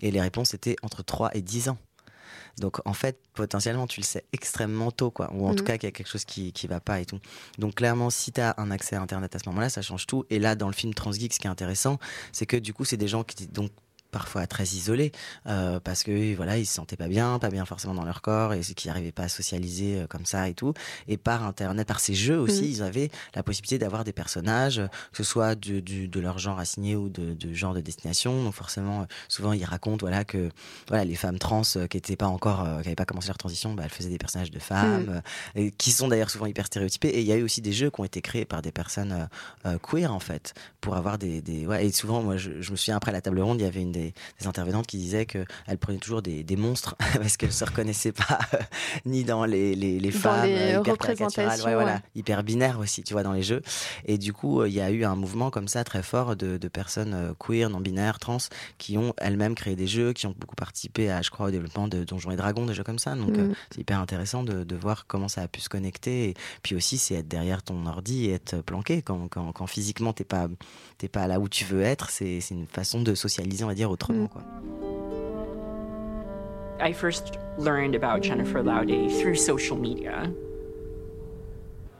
[0.00, 1.78] Et les réponses étaient entre 3 et 10 ans
[2.58, 5.30] donc en fait, potentiellement, tu le sais extrêmement tôt, quoi.
[5.34, 5.56] Ou en Mhm.
[5.56, 7.18] tout cas qu'il y a quelque chose qui qui va pas et tout.
[7.58, 10.24] Donc clairement, si tu as un accès à Internet à ce moment-là, ça change tout.
[10.30, 11.98] Et là, dans le film Transgeek, ce qui est intéressant,
[12.32, 13.70] c'est que du coup, c'est des gens qui donc
[14.16, 15.12] parfois très isolés
[15.46, 18.54] euh, parce que voilà ils se sentaient pas bien pas bien forcément dans leur corps
[18.54, 20.72] et qui n'arrivaient pas à socialiser euh, comme ça et tout.
[21.06, 22.70] Et par internet par ces jeux aussi Mhm.
[22.74, 24.80] ils avaient la possibilité d'avoir des personnages
[25.12, 28.32] que ce soit du, du- de leur genre assigné ou de, de genre de destination.
[28.44, 30.48] Donc forcément euh, souvent ils racontent voilà que
[30.88, 33.82] voilà les femmes trans qui étaient pas encore qui n'avaient pas commencé leur transition bah,
[33.84, 35.20] elles faisaient des personnages de femmes
[35.54, 37.90] et qui sont d'ailleurs souvent hyper stéréotypés et il y a eu aussi des jeux
[37.90, 39.28] qui ont été créés par des personnes
[39.88, 42.96] queer en fait pour avoir des, des ouais, et souvent moi je, je me souviens
[42.96, 44.05] après la table ronde il y avait une des,
[44.40, 48.12] des intervenantes qui disait que elle prenait toujours des, des monstres parce qu'elle se reconnaissait
[48.12, 48.58] pas euh,
[49.04, 52.78] ni dans les, les, les Dans femmes les euh, hyper caricaturales, ouais, voilà, hyper binaires
[52.78, 53.62] aussi tu vois dans les jeux.
[54.04, 56.56] Et du coup euh, il y a eu un mouvement comme ça très fort de,
[56.56, 58.38] de personnes queer non binaires trans
[58.78, 61.88] qui ont elles-mêmes créé des jeux qui ont beaucoup participé à je crois au développement
[61.88, 63.14] de Donjons et Dragons des jeux comme ça.
[63.14, 63.54] Donc Mhm.
[63.70, 66.98] c'est hyper intéressant de, de voir comment ça a pu se connecter et puis aussi
[66.98, 70.48] c'est être derrière ton ordi et être planqué quand, quand, quand physiquement t'es pas
[70.98, 72.10] t'es pas là où tu veux être.
[72.10, 74.32] C'est une façon de socialiser on va dire autrement Mm.
[74.32, 74.42] quoi
[76.78, 80.30] I first learned about Jennifer Laude through social media.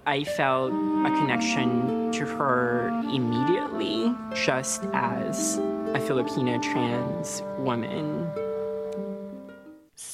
[0.06, 5.56] I felt a connection to her immediately, just as
[5.94, 8.25] a Filipina trans woman.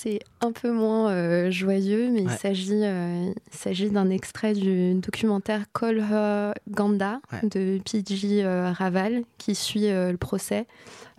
[0.02, 2.36] C'est un peu moins euh, joyeux, mais il Ouais.
[2.36, 7.48] s'agit euh, il s'agit d'un extrait du documentaire Call Her Ganda Ouais.
[7.48, 10.66] de PG euh, Raval qui suit le procès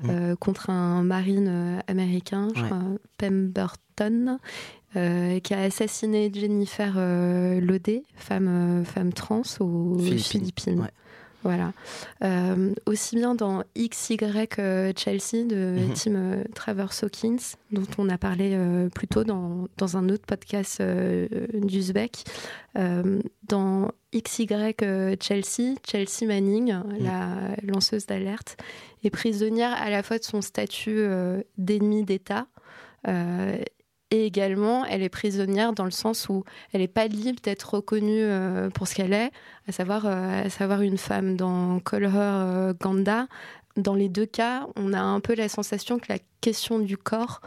[0.04, 0.36] Mm.
[0.38, 2.82] contre un marine américain, je crois,
[3.18, 4.38] Pemberton,
[4.98, 8.48] euh, qui a assassiné Jennifer euh, Lodé, femme,
[8.82, 10.20] euh, femme trans aux Philippines.
[10.20, 10.80] Philippines.
[10.82, 10.88] Ouais.
[11.44, 11.74] Voilà.
[12.24, 14.18] Euh, aussi bien dans XY
[14.60, 15.94] euh, Chelsea de Mhm.
[15.94, 17.38] Tim euh, Travers Hawkins,
[17.72, 22.24] dont on a parlé euh, plus tôt dans, dans un autre podcast euh, d'Uzbek.
[22.76, 24.48] Dans XY
[25.22, 28.58] Chelsea, Chelsea Manning, la lanceuse d'alerte,
[29.04, 31.04] est prisonnière à la fois de son statut
[31.60, 32.48] d'ennemi d'État.
[34.14, 38.22] Et également, elle est prisonnière dans le sens où elle n'est pas libre d'être reconnue
[38.22, 39.32] euh, pour ce qu'elle est,
[39.68, 43.26] à savoir, euh, une femme dans Call euh, Ganda.
[43.76, 47.42] Dans les deux cas, on a un peu la sensation que la question du corps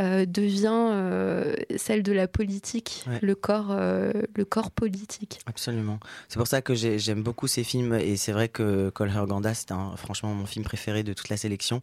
[0.00, 3.18] euh, devient euh, celle de la politique, Ouais.
[3.22, 5.40] le, corps, euh, le corps politique.
[5.46, 5.98] Absolument.
[6.28, 9.26] C'est pour ça que j'ai- j'aime beaucoup ces films et c'est vrai que Call Her
[9.26, 11.80] Ganda, c'est franchement mon film préféré de toute la sélection.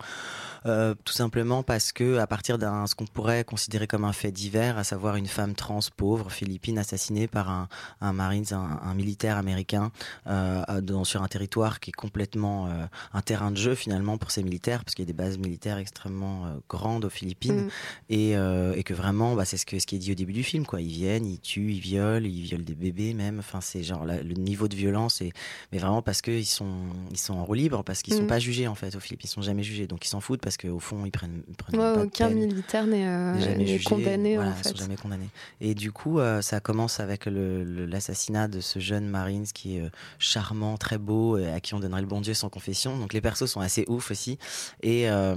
[0.64, 4.78] Tout simplement parce que à partir d'un ce qu'on pourrait considérer comme un fait divers,
[4.80, 7.68] à savoir une femme trans pauvre philippine assassinée par un,
[8.02, 9.92] un Marines, un, un militaire américain
[10.26, 12.68] dans, sur un territoire qui est complètement
[13.14, 15.78] un terrain de jeu finalement pour ces militaires parce qu'il y a des bases militaires
[15.78, 17.70] extrêmement grandes aux Philippines Mm.
[18.10, 20.34] et, euh, et que vraiment bah, c'est ce, que, ce qui est dit au début
[20.34, 23.62] du film quoi ils viennent ils tuent ils violent ils violent des bébés même enfin
[23.62, 25.32] c'est genre le niveau de violence et
[25.72, 26.74] mais vraiment parce que ils sont
[27.12, 28.28] ils sont en roue libre parce qu'ils sont Mm.
[28.28, 30.58] pas jugés en fait aux Philippines ils sont jamais jugés donc ils s'en foutent parce
[30.58, 34.36] qu'au fond ils prennent, ils prennent Ouais, pas de aucun peine militaire n'est euh, condamné
[34.36, 34.70] voilà, en ils fait.
[34.70, 35.30] sont jamais condamnés.
[35.62, 39.84] Et du coup, euh, ça commence avec l'assassinat de ce jeune Marines qui est
[40.20, 42.98] charmant, très beau, à qui on donnerait le bon Dieu sans confession.
[42.98, 44.38] Donc les persos sont assez ouf aussi,
[44.82, 45.36] et euh,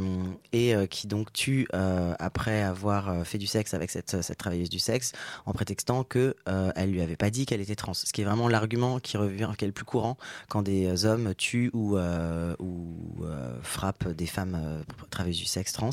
[0.52, 4.38] et euh, qui donc tue euh, après avoir euh, fait du sexe avec cette, cette
[4.38, 5.12] travailleuse du sexe,
[5.47, 7.94] en prétextant que euh, elle lui avait pas dit qu'elle était trans.
[7.94, 10.16] Ce qui est vraiment l'argument qui revient, qui est le plus courant
[10.49, 15.73] quand des hommes tuent ou euh, ou euh, frappent des femmes euh, travailleuses du sexe
[15.73, 15.90] trans.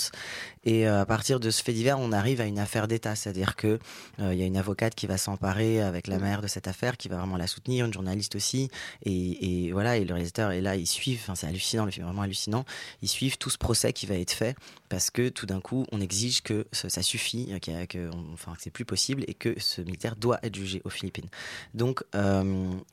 [0.66, 3.56] Et euh, à partir de ce fait divers, on arrive à une affaire d'État, c'est-à-dire
[3.56, 3.80] que
[4.20, 6.98] euh, il y a une avocate qui va s'emparer avec la mère de cette affaire,
[6.98, 8.70] qui va vraiment la soutenir, une journaliste aussi,
[9.04, 12.04] et, et voilà, et le réalisateur est là, ils suivent, enfin c'est hallucinant, le film
[12.06, 12.66] est vraiment hallucinant,
[13.02, 14.56] ils suivent tout ce procès qui va être fait,
[14.90, 18.72] parce que tout d'un coup, on exige que ça, suffit, que, que, enfin, que c'est
[18.72, 21.30] plus possible et que ce militaire doit être jugé aux Philippines.
[21.74, 22.04] Donc,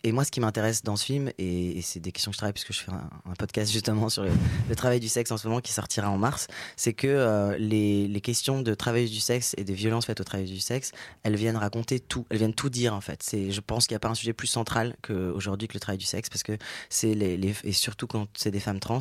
[0.02, 2.52] et moi, ce qui m'intéresse dans ce film, et, c'est des questions que je travaille
[2.52, 5.72] puisque je fais un, podcast justement sur le, travail du sexe en ce moment qui
[5.72, 10.06] sortira en mars, c'est que les, les, questions de travail du sexe et des violences
[10.06, 13.22] faites au travail du sexe, elles viennent raconter tout, elles viennent tout dire en fait.
[13.32, 16.06] Je pense qu'il n'y a pas un sujet plus central qu'aujourd'hui que le travail du
[16.06, 16.56] sexe parce que
[16.88, 18.98] c'est les, et surtout quand c'est des femmes trans,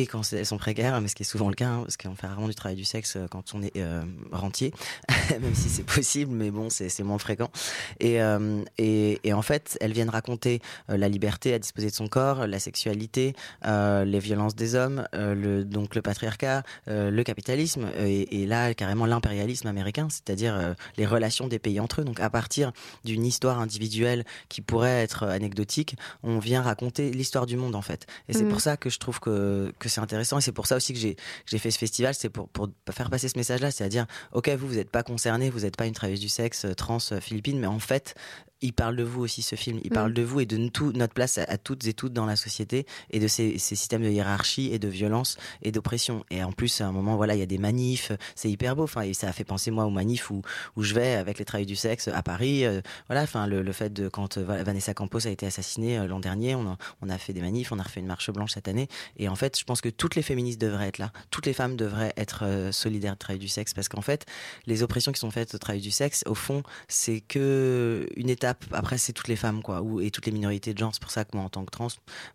[0.00, 2.14] et quand elles sont précaires, mais ce qui est souvent le cas, hein, parce qu'on
[2.14, 4.72] fait rarement du travail du sexe euh, quand on est euh, rentier,
[5.30, 7.50] même si c'est possible, mais bon, c'est moins fréquent.
[7.98, 12.08] Et, euh, et, et, en fait, elles viennent raconter la liberté à disposer de son
[12.08, 13.34] corps, la sexualité,
[13.64, 19.68] les violences des hommes, le, donc le patriarcat, le capitalisme, et, et là, carrément l'impérialisme
[19.68, 22.04] américain, c'est-à-dire les relations des pays entre eux.
[22.04, 22.72] Donc à partir
[23.04, 28.06] d'une histoire individuelle qui pourrait être anecdotique, on vient raconter l'histoire du monde en fait.
[28.28, 28.48] Et c'est mmh.
[28.48, 30.98] pour ça que je trouve que que c'est intéressant et c'est pour ça aussi que
[30.98, 34.74] j'ai fait ce festival, c'est pour pour faire passer ce message-là, c'est-à-dire ok vous vous
[34.74, 37.66] n'êtes pas concerné, vous n'êtes pas une travailleuse du sexe euh, trans euh, philippine, mais
[37.66, 38.14] en fait
[38.62, 39.80] il parle de vous aussi ce film.
[39.84, 40.14] Il parle mm.
[40.14, 43.18] de vous et de tout, notre place à, toutes et toutes dans la société et
[43.18, 46.24] de ces, ces, systèmes de hiérarchie et de violence et d'oppression.
[46.30, 48.12] Et en plus, à un moment, voilà, il y a des manifs.
[48.34, 48.84] C'est hyper beau.
[48.84, 50.42] Enfin, et ça a fait penser moi aux manifs où,
[50.76, 52.64] où je vais avec les travailleurs du sexe à Paris.
[52.64, 56.06] Euh, voilà, enfin, le, le, fait de quand euh, Vanessa Campos a été assassinée euh,
[56.06, 58.52] l'an dernier, on a, on a fait des manifs, on a refait une marche blanche
[58.52, 58.88] cette année.
[59.16, 61.12] Et en fait, je pense que toutes les féministes devraient être là.
[61.30, 64.26] Toutes les femmes devraient être solidaires du travail du sexe parce qu'en fait,
[64.66, 68.49] les oppressions qui sont faites au travail du sexe, au fond, c'est que une étape.
[68.72, 70.90] Après, c'est toutes les femmes, quoi, ou, et toutes les minorités de genre.
[70.92, 71.88] C'est pour ça que moi, en tant que trans,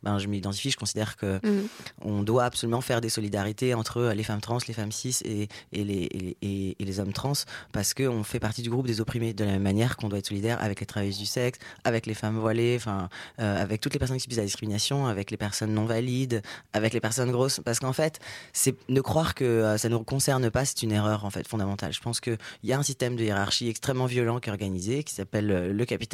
[0.04, 0.72] ben, je m'identifie.
[0.72, 1.68] Je considère que mm.
[2.02, 5.84] on doit absolument faire des solidarités entre les femmes trans, les femmes cis et, et,
[5.84, 7.34] les, et, les hommes trans,
[7.72, 9.34] parce qu'on fait partie du groupe des opprimés.
[9.34, 12.14] De la même manière qu'on doit être solidaire avec les travailleuses du sexe, avec les
[12.14, 15.74] femmes voilées, enfin, euh, avec toutes les personnes qui subissent la discrimination, avec les personnes
[15.74, 16.42] non valides,
[16.74, 17.60] avec les personnes grosses.
[17.64, 18.20] Parce qu'en fait,
[18.54, 21.94] c'est ne croire que euh, ça nous concerne pas, c'est une erreur en fait fondamentale.
[21.94, 25.14] Je pense qu'il y a un système de hiérarchie extrêmement violent qui est organisé, qui
[25.14, 26.05] s'appelle euh, le capitalisme,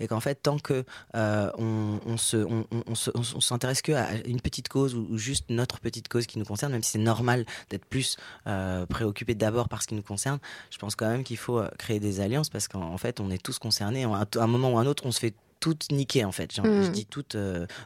[0.00, 4.68] et qu'en fait, tant que euh, on, on, se, on, s'intéresse que à une petite
[4.68, 8.16] cause ou, juste notre petite cause qui nous concerne, même si c'est normal d'être plus
[8.46, 10.38] euh, préoccupé d'abord par ce qui nous concerne,
[10.70, 13.42] je pense quand même qu'il faut euh, créer des alliances parce qu'en fait, on est
[13.42, 14.04] tous concernés.
[14.04, 16.54] À un moment ou un autre, on se fait toutes niquées en fait.
[16.54, 16.90] Je mm.
[16.90, 17.36] dis toutes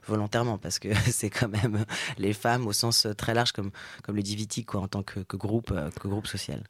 [0.07, 1.85] volontairement parce que c'est quand même
[2.19, 3.71] les femmes au sens très large comme
[4.03, 6.63] comme le dit Viti quoi en tant que, que groupe que groupe social.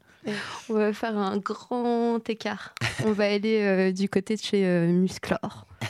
[0.69, 2.75] On va faire un grand écart.
[3.05, 5.65] On va aller euh, du côté de chez euh, Musclor.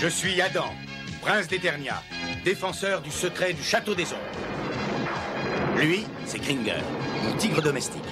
[0.00, 0.70] Je suis Adam,
[1.22, 2.02] prince d'Eternia,
[2.44, 4.20] défenseur du secret du château des ombres.
[5.78, 6.82] Lui, c'est Kringer,
[7.24, 8.02] mon tigre domestique.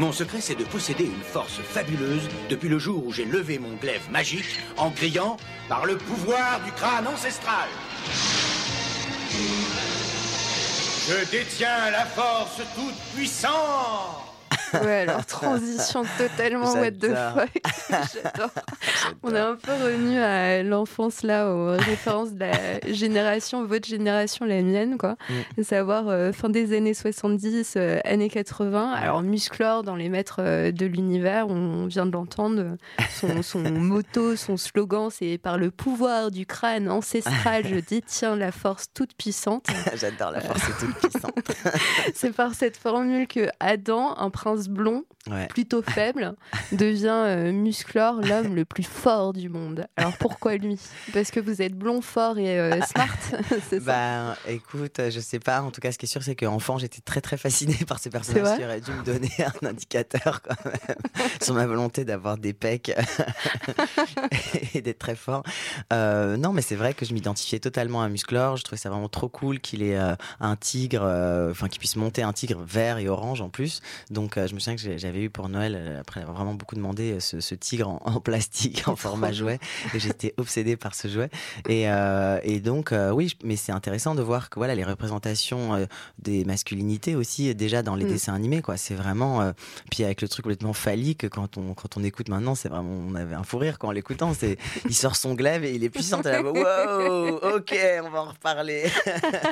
[0.00, 3.74] Mon secret, c'est de posséder une force fabuleuse depuis le jour où j'ai levé mon
[3.74, 5.36] glaive magique en criant
[5.68, 7.68] par le pouvoir du crâne ancestral.
[11.06, 14.29] Je détiens la force toute puissante
[14.74, 17.50] Ouais, alors transition totalement what the fuck.
[18.14, 18.50] J'adore.
[19.22, 24.44] On est un peu revenu à l'enfance là, aux références de la génération, votre génération,
[24.44, 25.16] la mienne, quoi.
[25.28, 25.62] Mm.
[25.62, 28.92] Savoir euh, fin des années 70, euh, années 80.
[28.92, 32.76] Alors Musclor dans les maîtres euh, de l'univers, on vient de l'entendre.
[33.10, 38.52] Son, son motto, son slogan, c'est par le pouvoir du crâne ancestral, je détiens la
[38.52, 39.66] force toute puissante.
[39.94, 41.52] J'adore la force toute puissante.
[42.14, 45.04] c'est par cette formule que Adam, un prince blond,
[45.48, 46.34] plutôt faible,
[46.72, 49.86] devient euh, Musclor, l'homme le plus fort du monde.
[49.96, 50.78] Alors pourquoi lui?
[51.12, 53.16] Parce que vous êtes blond, fort et euh, smart
[53.68, 55.62] c'est Bah écoute, je sais pas.
[55.62, 58.10] En tout cas, ce qui est sûr, c'est qu'enfant, j'étais très très fascinée par ces
[58.10, 60.96] personnages qui auraient dû me donner un indicateur quand même
[61.40, 62.92] sur ma volonté d'avoir des pecs
[64.74, 65.42] et d'être très fort.
[65.92, 68.56] Euh, non, mais c'est vrai que je m'identifiais totalement à Musclor.
[68.56, 69.98] Je trouvais ça vraiment trop cool qu'il ait
[70.40, 71.02] un tigre,
[71.50, 73.80] enfin qu'il puisse monter un tigre vert et orange en plus.
[74.10, 77.12] Donc je me souviens que j'avais eu pour Noël, euh, après avoir vraiment beaucoup demandé,
[77.12, 79.60] euh, ce, tigre en, plastique, en format jouet.
[79.94, 81.30] Et j'étais obsédée par ce jouet.
[81.68, 85.86] Et, euh, et donc, oui, mais c'est intéressant de voir que voilà, les représentations
[86.18, 88.08] des masculinités aussi, déjà dans les mm.
[88.08, 88.76] dessins animés, quoi.
[88.76, 89.52] C'est vraiment.
[89.90, 92.90] puis avec le truc complètement phallique, quand on, quand on écoute maintenant, c'est vraiment.
[93.08, 94.34] On avait un fou rire quand en l'écoutant.
[94.34, 96.22] C'est, il sort son glaive et il est puissant.
[96.24, 98.84] Là, wow, ok, on va en reparler.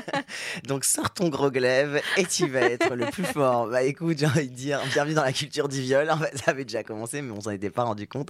[0.67, 3.69] donc, sors ton gros glaive et tu vas être le plus fort.
[3.69, 6.11] Bah écoute, j'ai envie de dire bienvenue dans la culture du viol.
[6.11, 8.29] En fait, ça avait déjà commencé, mais on s'en était pas rendu compte.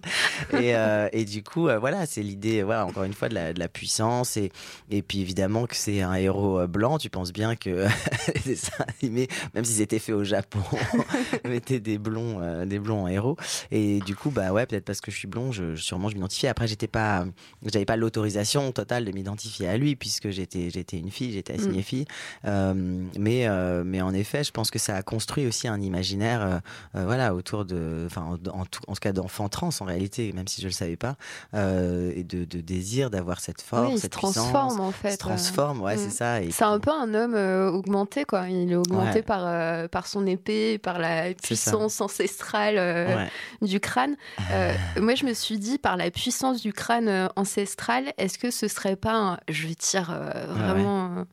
[0.53, 3.53] Et, euh, et du coup, euh, voilà, c'est l'idée, voilà, encore une fois, de la,
[3.53, 4.37] de la puissance.
[4.37, 4.51] Et,
[4.90, 6.99] et puis évidemment que c'est un héros euh, blanc.
[6.99, 7.87] Tu penses bien que
[8.35, 10.61] les dessins animés, même s'ils étaient faits au Japon,
[11.44, 13.37] mettaient des blonds, euh, des blonds en héros.
[13.71, 16.49] Et du coup, bah ouais, peut-être parce que je suis blond, je, sûrement je m'identifiais.
[16.49, 17.25] Après, j'étais pas,
[17.64, 21.79] j'avais pas l'autorisation totale de m'identifier à lui puisque j'étais, j'étais une fille, j'étais assignée
[21.81, 21.83] Mm.
[21.83, 22.07] fille.
[22.44, 23.47] Mais,
[23.85, 26.58] mais en effet, je pense que ça a construit aussi un imaginaire, euh,
[26.96, 30.48] euh, voilà, autour de, enfin, en, en tout, en cas d'enfants trans en réalité, même
[30.48, 31.16] si je le savais pas,
[31.54, 34.34] euh, et de, de désir d'avoir cette force, Oui, il se cette puissance.
[34.34, 35.12] transforme en fait.
[35.12, 35.98] Se transforme, ouais, Mm.
[35.98, 36.42] c'est ça.
[36.42, 38.48] Et C'est un peu un homme euh, augmenté, quoi.
[38.48, 39.22] Il est augmenté Ouais.
[39.22, 41.34] par, euh, par son épée, par la ça.
[41.42, 43.28] puissance ancestrale euh, Ouais.
[43.62, 44.16] du crâne.
[44.52, 48.50] Euh, moi, je me suis dit, par la puissance du crâne euh, ancestral, est-ce que
[48.50, 49.38] ce serait pas un...
[49.48, 51.11] Je tire euh, vraiment...
[51.18, 51.24] euh,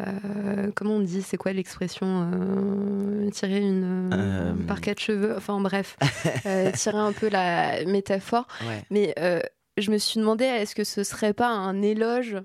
[0.00, 4.10] euh, comment on dit C'est quoi l'expression euh, Tirer une...
[4.12, 5.96] Euh, Par quatre cheveux Enfin bref,
[6.46, 8.46] euh, tirer un peu la métaphore.
[8.62, 8.84] Ouais.
[8.90, 9.14] Mais
[9.78, 12.36] je me suis demandé, est-ce que ce serait pas un éloge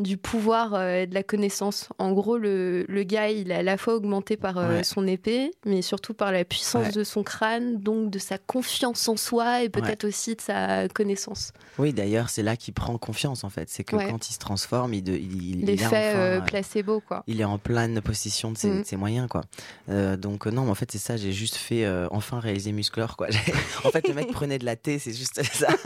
[0.00, 3.62] du pouvoir euh, et de la connaissance En gros, le, le gars, il est à
[3.62, 4.82] la fois augmenté par euh, Ouais.
[4.84, 6.92] son épée, mais surtout par la puissance Ouais.
[6.92, 11.52] de son crâne, donc de sa confiance en soi et peut-être aussi de sa connaissance.
[11.78, 13.68] Oui, d'ailleurs, c'est là qu'il prend confiance en fait.
[13.68, 17.00] C'est que quand il se transforme, il, de- il, il- est enfin, euh, euh, placebo,
[17.00, 17.22] quoi.
[17.26, 18.80] il est en pleine possession de ses, Mm.
[18.80, 19.42] de ses moyens quoi.
[19.90, 21.16] Euh, donc non, mais en fait c'est ça.
[21.16, 23.28] J'ai juste fait euh, enfin réaliser Musclor quoi.
[23.84, 25.68] En fait le mec prenait de la thé, c'est juste ça.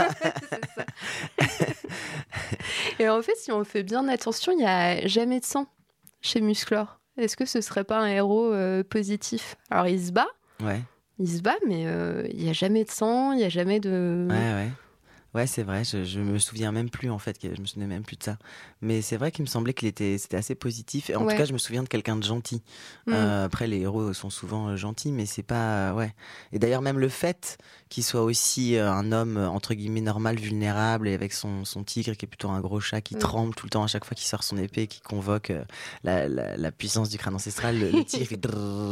[2.98, 5.67] Et en fait, si on fait bien attention, il n'y a jamais de sang
[6.21, 7.01] chez Musclor.
[7.17, 9.57] Est-ce que ce serait pas un héros euh, positif?
[9.71, 10.27] Alors, il se bat,
[10.62, 10.81] ouais,
[11.19, 13.81] il se bat, mais euh, il n'y a jamais de sang, il n'y a jamais
[13.81, 14.27] de.
[14.29, 14.71] ouais, ouais.
[15.35, 15.83] Ouais, c'est vrai.
[15.85, 17.37] Je, je me souviens même plus en fait.
[17.42, 18.38] Je me souvenais même plus de ça.
[18.81, 21.11] Mais c'est vrai qu'il me semblait qu'il était, c'était assez positif.
[21.14, 21.33] En Ouais.
[21.33, 22.62] tout cas, je me souviens de quelqu'un de gentil.
[23.07, 23.12] Mm.
[23.14, 26.14] Euh, après, les héros sont souvent euh, gentils, mais c'est pas, ouais.
[26.53, 30.37] Et d'ailleurs, même le fait qu'il soit aussi euh, un homme euh, entre guillemets normal,
[30.37, 33.18] vulnérable, et avec son, son tigre qui est plutôt un gros chat qui Mm.
[33.18, 35.64] tremble tout le temps à chaque fois qu'il sort son épée, qui convoque euh,
[36.05, 38.40] la, la, la puissance du crâne ancestral, le, le tigre fait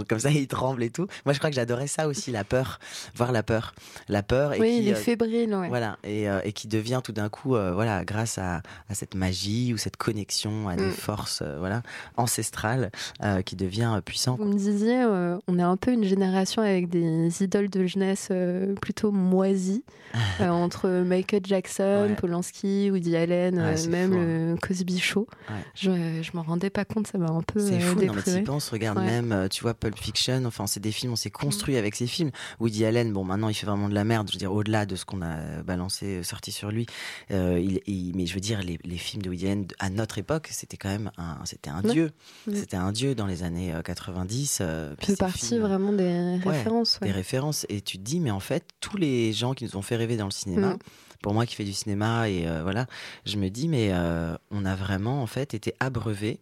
[0.09, 1.07] comme ça, il tremble et tout.
[1.24, 2.78] Moi, je crois que j'adorais ça aussi, la peur,
[3.14, 3.74] voir la peur,
[4.09, 4.55] la peur.
[4.55, 5.68] Et oui, qui, il est euh, fébrile, ouais.
[5.68, 9.14] voilà, et, euh, et qui devient tout d'un coup, euh, voilà, grâce à, à cette
[9.14, 10.90] magie ou cette connexion à des Mm.
[10.92, 11.82] forces, euh, voilà,
[12.16, 12.90] ancestrales,
[13.22, 14.36] euh, qui devient euh, puissant.
[14.36, 18.28] Vous me disiez, euh, on est un peu une génération avec des idoles de jeunesse
[18.30, 19.84] euh, plutôt moisies,
[20.40, 22.14] euh, entre Michael Jackson, Ouais.
[22.16, 24.22] Polanski, Woody Allen, Ouais, euh, même fou, hein.
[24.52, 25.26] le Cosby Show.
[25.48, 25.56] Ouais.
[25.74, 28.22] Je, je m'en rendais pas compte, ça m'a un peu C'est euh, fou, non, mais
[28.22, 31.28] t'y penses, regarde même, euh, tu vois, Pulp Fiction, enfin, c'est des films, on s'est
[31.30, 31.44] Mm.
[31.44, 32.30] construit avec ces films.
[32.60, 34.96] Woody Allen, bon, maintenant, il fait vraiment de la merde, je veux dire, au-delà de
[34.96, 36.87] ce qu'on a balancé, euh, sorti sur lui.
[37.30, 40.18] Euh, il, il- mais je veux dire, les, les films de Woody Allen, à notre
[40.18, 42.12] époque, c'était quand même un, c'était un dieu.
[42.52, 44.58] C'était un dieu dans les années euh, 90.
[44.61, 46.98] euh, puis fait ces partie films, vraiment des références.
[47.00, 47.08] ouais.
[47.08, 47.66] des références.
[47.68, 50.16] Et tu te dis, mais en fait, tous les gens qui nous ont fait rêver
[50.16, 50.78] dans le cinéma, Mm.
[51.22, 52.87] pour moi qui fais du cinéma, et euh, voilà,
[53.26, 56.40] je me dis, mais euh, on a vraiment, en fait, été abreuvé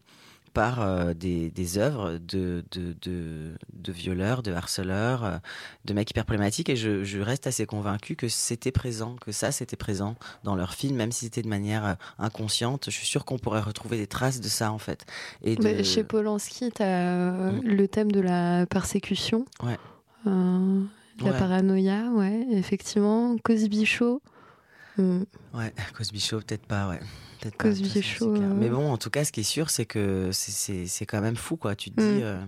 [0.53, 5.37] par euh, des, des œuvres de, de, de, de violeurs, de harceleurs, euh,
[5.85, 6.69] de mecs hyper problématiques.
[6.69, 10.75] Et je, je reste assez convaincu que c'était présent, que ça c'était présent dans leurs
[10.75, 12.87] films, même si c'était de manière euh, inconsciente.
[12.87, 15.05] Je suis sûr qu'on pourrait retrouver des traces de ça en fait.
[15.45, 17.61] Et chez Polanski, tu as Mm.
[17.65, 19.79] le thème de la persécution, Ouais.
[20.27, 20.83] euh,
[21.21, 21.39] la Ouais.
[21.39, 23.37] paranoïa, ouais, effectivement.
[23.45, 24.21] Cosby Show.
[25.01, 25.25] Mm.
[25.55, 27.01] Ouais, Cosby Show, peut-être pas, ouais.
[27.41, 28.55] Peut-être pas, Cosby Show, euh.
[28.55, 31.21] Mais bon, en tout cas, ce qui est sûr, c'est que c'est- c'est c'est quand
[31.21, 31.75] même fou, quoi.
[31.75, 32.05] Tu te Mm.
[32.17, 32.39] dis, euh,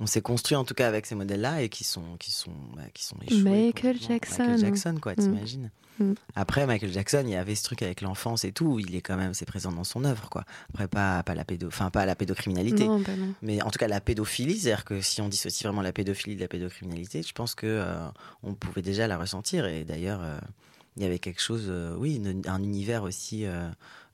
[0.00, 2.82] on s'est construit en tout cas avec ces modèles-là et qui sont, qui sont, bah,
[2.92, 3.42] qui sont échoués.
[3.42, 3.96] Michael.
[4.00, 4.42] Jackson.
[4.42, 5.16] Michael Jackson, quoi, Mm.
[5.16, 6.14] t'imagines Mm.
[6.34, 8.80] Après, Michael Jackson, il y avait ce truc avec l'enfance et tout.
[8.80, 10.44] Il est quand même, c'est présent dans son œuvre, quoi.
[10.70, 12.88] Après, pas, pas la pédo, enfin, pas la pédocriminalité.
[12.88, 13.32] Non, bah non.
[13.42, 16.40] Mais en tout cas, la pédophilie, c'est-à-dire que si on dissocie vraiment la pédophilie de
[16.40, 18.08] la pédocriminalité, je pense que euh,
[18.42, 19.66] on pouvait déjà la ressentir.
[19.66, 20.36] Et d'ailleurs, euh,
[20.96, 23.68] il y avait quelque chose, euh, oui, un univers aussi euh,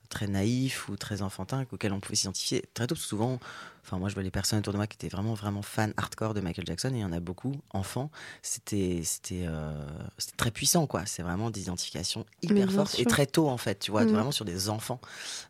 [0.09, 2.95] très naïf ou très enfantin auquel on pouvait s'identifier très tôt.
[2.95, 3.39] Souvent,
[3.83, 6.33] enfin, moi, je vois les personnes autour de moi qui étaient vraiment, vraiment fans hardcore
[6.33, 8.09] de Michael Jackson, et il y en a beaucoup, enfants.
[8.41, 9.73] C'était, c'était, euh,
[10.17, 11.05] c'était très puissant, quoi.
[11.05, 13.07] C'est vraiment des identifications hyper fortes et sûr.
[13.07, 14.09] très tôt, en fait, tu vois, Mm.
[14.09, 14.99] vraiment sur des enfants.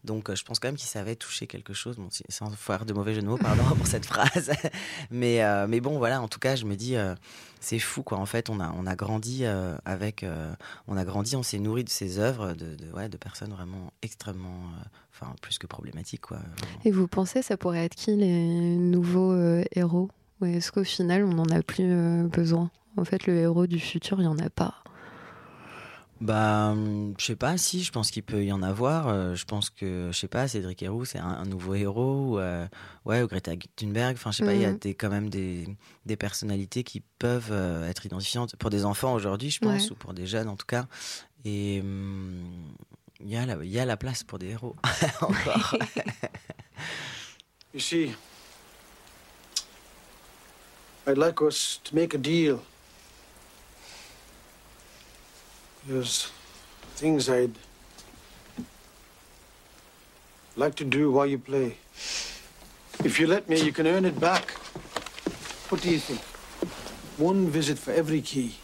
[0.03, 1.97] Donc, euh, je pense quand même qu'il savait toucher quelque chose.
[1.97, 4.51] Bon, c'est- sans faire de mauvais jeu de mots, pardon pour cette phrase.
[5.11, 7.15] mais, euh, mais bon, voilà, en tout cas, je me dis, euh,
[7.59, 8.17] c'est fou, quoi.
[8.17, 10.23] En fait, on a, on a grandi euh, avec.
[10.23, 10.53] euh,
[10.87, 13.91] on a grandi, on s'est nourri de ces œuvres, de, de, ouais, de personnes vraiment
[14.01, 14.49] extrêmement.
[14.49, 16.39] euh, Enfin, plus que problématiques, quoi.
[16.85, 20.09] Et vous pensez, ça pourrait être qui les nouveaux euh, héros?
[20.41, 22.71] Ou est-ce qu'au final, on n'en a plus euh, besoin?
[22.97, 24.75] En fait, le héros du futur, il n'y en a pas.
[26.19, 29.07] Bah, hum, je sais pas, si, je pense qu'il peut y en avoir.
[29.07, 32.33] Euh, je pense que, je sais pas, Cédric Héroux, c'est un, nouveau héros.
[32.35, 32.67] Ou, euh,
[33.05, 34.13] ouais, ou Greta Thunberg.
[34.13, 34.77] Enfin, je sais pas, il y a Mhm.
[34.79, 35.67] des, quand même des,
[36.05, 39.91] des personnalités qui peuvent euh, être identifiantes pour des enfants aujourd'hui, je pense, Ouais.
[39.91, 40.85] ou pour des jeunes en tout cas.
[41.43, 42.43] Et hum,
[43.25, 44.75] il la place pour des héros.
[45.21, 45.75] Encore.
[47.73, 48.13] You see,
[51.07, 52.61] I'd like us to make a deal.
[55.87, 56.29] There's
[56.95, 57.55] things I'd
[60.57, 61.77] like to do while you play.
[63.05, 64.51] If you let me, you can earn it back.
[65.69, 66.19] What do you think?
[67.17, 68.55] One visit for every key.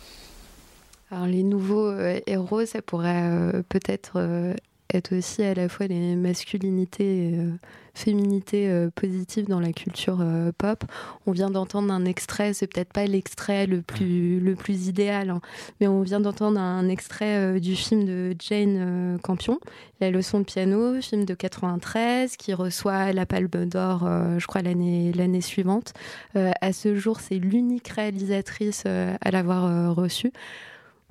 [1.12, 4.54] Alors les nouveaux euh, héros, ça pourrait euh, peut-être euh,
[4.94, 7.52] être aussi à la fois les masculinités et euh,
[7.94, 10.84] féminités euh, positives dans la culture euh, pop.
[11.26, 15.42] On vient d'entendre un extrait, c'est peut-être pas l'extrait le plus, le plus idéal, hein,
[15.80, 19.60] mais on vient d'entendre un extrait du film de Jane Campion,
[20.00, 25.12] La leçon de piano, film de 93, qui reçoit la Palme d'Or, je crois, l'année
[25.14, 25.94] l'année suivante.
[26.36, 30.32] À ce jour, c'est l'unique réalisatrice à l'avoir euh, reçu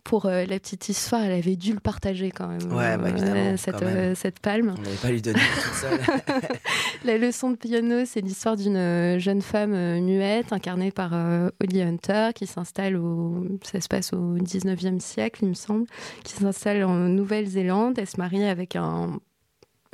[0.06, 2.72] pour euh, la petite histoire, elle avait dû le partager quand même.
[2.72, 3.96] Ouais, bah, évidemment, cette, quand même.
[3.96, 4.72] euh, cette palme.
[4.78, 6.00] On n'allait pas lui donner toute seule.
[7.04, 11.48] La leçon de piano, c'est l'histoire d'une euh, jeune femme euh, muette incarnée par euh,
[11.60, 13.44] Holly Hunter qui s'installe au.
[13.64, 15.86] Ça se passe au 19e siècle, il me semble,
[16.22, 17.98] qui s'installe en Nouvelle-Zélande.
[17.98, 19.18] Elle se marie avec un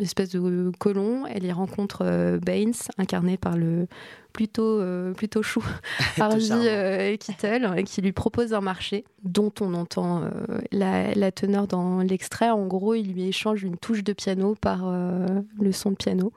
[0.03, 1.25] espèce de colon.
[1.27, 3.87] Elle y rencontre euh, Baines, incarné par le
[4.33, 5.63] plutôt, euh, plutôt chou
[6.19, 10.31] Harvey euh, Keitel, euh, qui lui propose un marché dont on entend euh,
[10.73, 12.51] la, la teneur dans l'extrait.
[12.51, 15.27] En gros, il lui échange une touche de piano par euh,
[15.61, 16.33] le son de piano.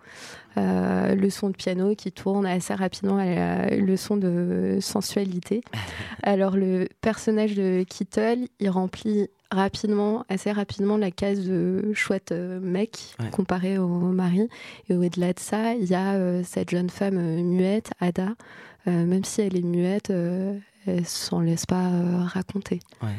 [0.58, 5.62] Euh, le son de piano qui tourne assez rapidement à la- le son de sensualité.
[6.24, 12.60] Alors le personnage de Kittle, il remplit rapidement, assez rapidement la case de chouette euh,
[12.60, 13.30] mec Ouais.
[13.30, 14.48] comparé au mari.
[14.90, 18.36] Et au-delà de ça, il y a euh, cette jeune femme euh, muette, Ada.
[18.88, 21.90] Même si elle est muette, elle s'en laisse pas
[22.26, 22.80] raconter.
[23.02, 23.16] Ouais.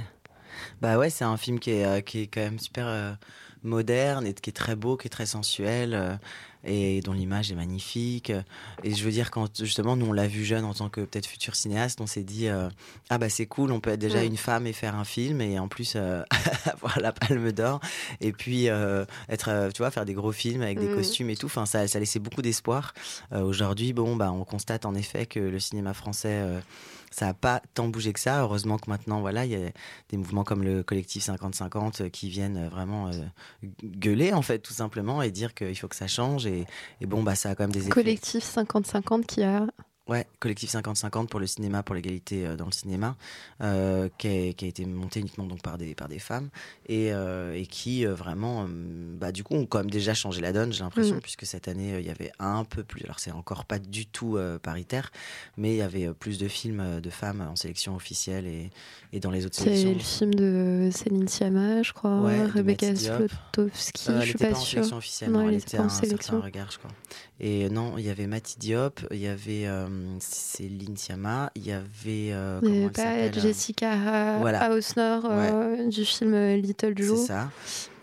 [0.80, 3.18] Bah ouais, c'est un film qui est, qui est quand même super
[3.64, 6.20] moderne et qui est très beau, qui est très sensuel
[6.66, 8.32] et dont l'image est magnifique.
[8.82, 11.26] Et je veux dire, quand justement nous on l'a vu jeune en tant que peut-être
[11.26, 12.68] futur cinéaste, on s'est dit euh,
[13.08, 14.26] ah bah c'est cool, on peut être déjà Mm.
[14.26, 16.22] une femme et faire un film et en plus euh,
[16.72, 17.80] avoir la Palme d'Or
[18.20, 20.94] et puis euh, être, tu vois, faire des gros films avec des Mm.
[20.96, 21.46] costumes et tout.
[21.46, 22.92] Enfin, ça, ça laissait beaucoup d'espoir.
[23.32, 26.42] Aujourd'hui, bon bah on constate en effet que le cinéma français
[27.10, 28.42] ça n'a pas tant bougé que ça.
[28.42, 29.70] Heureusement que maintenant, voilà, il y a
[30.08, 33.12] des mouvements comme le collectif 50-50 euh, qui viennent euh, vraiment euh,
[33.82, 36.46] gueuler, en fait, tout simplement, et dire qu'il faut que ça change.
[36.46, 36.66] Et,
[37.00, 37.90] et bon, bah, ça a quand même des effets.
[37.90, 39.66] Collectif 50-50 qui a
[40.08, 43.16] Ouais, collectif 50-50 pour le cinéma, pour l'égalité euh, dans le cinéma,
[43.60, 46.48] euh, qui, a, qui a été monté uniquement donc par des, par des femmes
[46.88, 50.52] et, euh, et qui euh, vraiment, bah, du coup, ont quand même déjà changé la
[50.52, 51.22] donne, j'ai l'impression, Mhm.
[51.22, 54.38] puisque cette année, il y avait un peu plus, alors c'est encore pas du tout
[54.62, 55.10] paritaire,
[55.56, 58.70] mais il y avait plus de films de femmes en sélection officielle et,
[59.12, 59.92] et dans les autres C'est sélections.
[59.92, 62.94] le film de Céline Sciamma, je crois, Ouais, Rebecca.
[62.94, 64.70] Slotowski, je suis pas, pas en sûre.
[64.84, 66.40] sélection officielle, non, non, elle elle était pas en un sélection.
[66.40, 66.90] regard, je crois.
[67.38, 69.86] Et non, il y avait Mati Diop, il y avait euh,
[70.20, 72.32] Céline Sciamma, il y avait.
[72.32, 74.38] euh, Il y avait pas euh, Jessica.
[74.70, 77.20] Hausner euh, du film Little Joe.
[77.20, 77.50] C'est ça.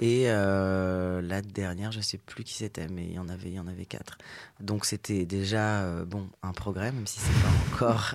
[0.06, 3.54] Et euh, la dernière, je sais plus qui c'était, mais il y en avait, il
[3.54, 4.18] y en avait quatre.
[4.60, 8.12] Donc c'était déjà euh, bon un progrès, même si c'est pas encore,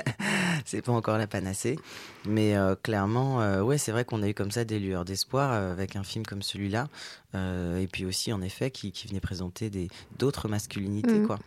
[0.66, 1.78] c'est pas encore la panacée.
[2.26, 5.96] Mais euh, clairement, ouais, c'est vrai qu'on a eu comme ça des lueurs d'espoir avec
[5.96, 6.88] un film comme celui-là,
[7.34, 11.26] et puis aussi en effet qui, qui venait présenter des d'autres masculinités, Mhm.
[11.26, 11.38] quoi.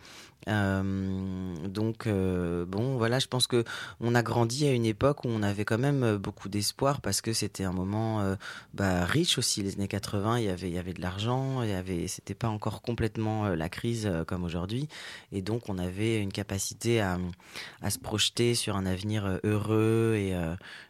[0.48, 3.64] Euh, donc euh, bon, voilà, je pense que
[4.00, 7.20] on a grandi à une époque où on avait quand même euh, beaucoup d'espoir parce
[7.20, 8.36] que c'était un moment
[8.74, 9.62] bah, riche aussi.
[9.62, 12.34] Les années 80, il y avait il y avait de l'argent, il y avait c'était
[12.34, 14.88] pas encore complètement la crise comme aujourd'hui,
[15.32, 17.18] et donc on avait une capacité à,
[17.82, 20.34] à se projeter sur un avenir heureux et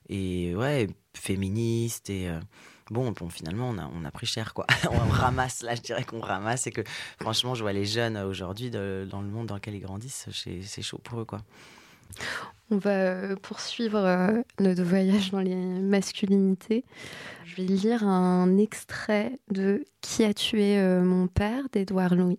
[0.09, 2.31] et ouais féministe et
[2.91, 4.67] Bon, bon, finalement, on a, on a pris cher, quoi.
[4.91, 6.83] on ramasse, là, je dirais qu'on ramasse et que,
[7.21, 8.81] franchement, je vois les jeunes euh, aujourd'hui, dans
[9.21, 11.41] le monde dans lequel ils grandissent, c'est chaud pour eux, quoi.
[12.71, 16.85] On va euh, poursuivre euh, notre voyage dans les masculinités.
[17.45, 22.39] Je vais lire un extrait de Qui a tué mon père d'Édouard Louis.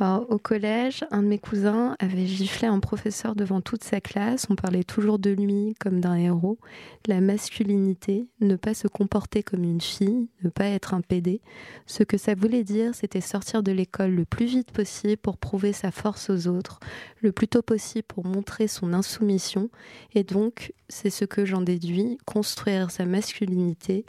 [0.00, 4.46] Au collège, un de mes cousins avait giflé un professeur devant toute sa classe.
[4.48, 6.58] On parlait toujours de lui comme d'un héros.
[7.06, 11.42] La masculinité, ne pas se comporter comme une fille, ne pas être un PD.
[11.84, 15.74] Ce que ça voulait dire, c'était sortir de l'école le plus vite possible pour prouver
[15.74, 16.80] sa force aux autres,
[17.20, 19.68] le plus tôt possible pour montrer son insoumission.
[20.14, 24.06] Et donc, c'est ce que j'en déduis, construire sa masculinité,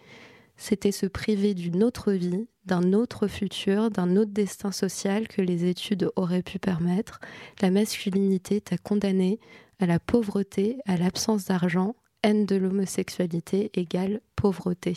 [0.62, 5.66] c'était se priver d'une autre vie, d'un autre futur, d'un autre destin social que les
[5.66, 7.20] études auraient pu permettre.
[7.62, 9.40] La masculinité t'a condamné
[9.80, 14.96] à la pauvreté, à l'absence d'argent, haine de l'homosexualité égale pauvreté.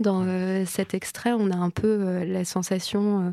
[0.00, 3.32] Dans euh, cet extrait, on a un peu euh, la sensation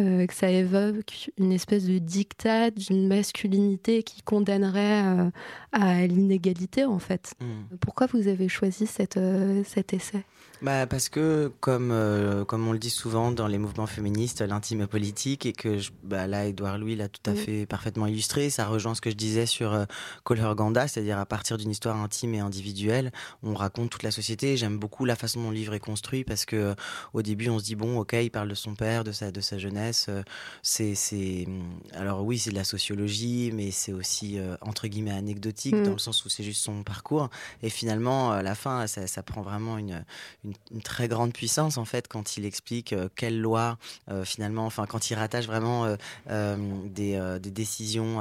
[0.00, 5.30] euh, que ça évoque une espèce de dictat d'une masculinité qui condamnerait
[5.70, 7.34] à l'inégalité, en fait.
[7.40, 7.76] Mm.
[7.76, 9.20] Pourquoi vous avez choisi cette,
[9.64, 10.24] cet essai?
[10.62, 14.82] Bah parce que comme euh, comme on le dit souvent dans les mouvements féministes, l'intime
[14.82, 18.48] est politique et que je, bah là Édouard Louis l'a tout à fait parfaitement illustré.
[18.48, 22.34] Ça rejoint ce que je disais sur euh, Ganda, c'est-à-dire à partir d'une histoire intime
[22.34, 23.10] et individuelle,
[23.42, 24.56] on raconte toute la société.
[24.56, 26.74] J'aime beaucoup la façon dont le livre est construit parce que euh,
[27.12, 29.40] au début on se dit bon ok il parle de son père, de sa de
[29.40, 30.06] sa jeunesse.
[30.08, 30.22] Euh,
[30.62, 31.46] c'est c'est
[31.92, 35.84] alors oui c'est de la sociologie mais c'est aussi entre guillemets anecdotique Mm.
[35.84, 37.30] dans le sens où c'est juste son parcours
[37.62, 40.04] et finalement à la fin ça, ça prend vraiment une,
[40.44, 43.78] une une, très grande puissance en fait quand il explique euh, quelles lois
[44.10, 45.96] euh, finalement, enfin quand il rattache vraiment euh,
[46.30, 48.20] euh des, des, décisions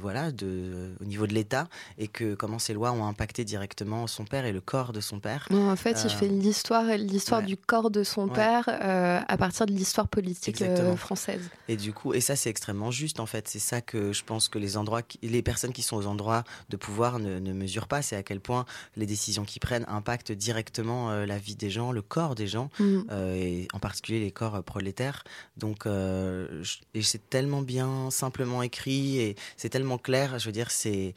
[0.00, 4.24] voilà de, au niveau de l'État et que comment ces lois ont impacté directement son
[4.24, 5.46] père et le corps de son père.
[5.50, 7.46] Non, en fait, il fait l'histoire l'histoire ouais.
[7.46, 8.34] du corps de son ouais.
[8.34, 10.62] père à partir de l'histoire politique
[10.96, 11.48] française.
[11.68, 13.48] Et du coup, et ça c'est extrêmement juste en fait.
[13.48, 16.76] C'est ça que je pense que les endroits, les personnes qui sont aux endroits de
[16.76, 18.02] pouvoir ne, ne mesurent pas.
[18.02, 22.02] C'est à quel point les décisions qu'ils prennent impactent directement la vie des gens, le
[22.02, 23.00] corps des gens, mm.
[23.10, 25.24] euh, et en particulier les corps prolétaires.
[25.56, 30.38] Donc, euh, je, et c'est tellement bien, simplement écrit, et c'est tellement clair.
[30.38, 31.14] Je veux dire, c'est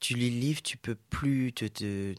[0.00, 2.14] tu lis le livre, tu peux plus te, te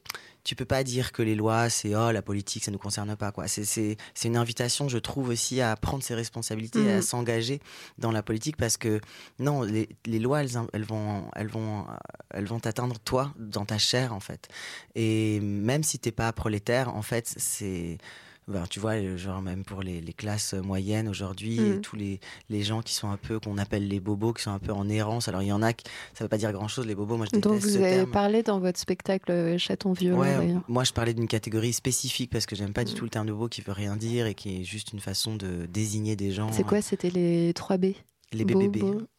[0.49, 3.31] tu peux pas dire que les lois c'est oh la politique ça nous concerne pas
[3.31, 3.47] quoi.
[3.47, 6.87] C'est c'est c'est une invitation je trouve aussi à prendre ses responsabilités, mmh.
[6.87, 7.59] à s'engager
[7.99, 8.99] dans la politique parce que
[9.37, 11.85] non les, les lois elles, elles vont elles vont
[12.31, 14.47] elles vont t'atteindre toi dans ta chair en fait.
[14.95, 17.99] Et même si t'es pas prolétaire en fait c'est
[18.49, 21.75] ben, tu vois, genre même pour les, les classes moyennes aujourd'hui, Mm.
[21.75, 21.81] mmh.
[21.81, 22.19] tous les,
[22.49, 24.89] les gens qui sont un peu, qu'on appelle les bobos, qui sont un peu en
[24.89, 25.27] errance.
[25.27, 27.39] Alors il y en a, qui, ça veut pas dire grand-chose, les bobos, moi je
[27.39, 28.11] Donc vous ce avez terme.
[28.11, 30.61] parlé dans votre spectacle euh, Chaton violent Ouais, d'ailleurs.
[30.67, 33.31] moi je parlais d'une catégorie spécifique parce que j'aime pas du tout le terme de
[33.31, 36.51] bobo qui veut rien dire et qui est juste une façon de désigner des gens.
[36.51, 36.81] C'est quoi?
[36.81, 37.95] C'était les 3B
[38.33, 38.45] Les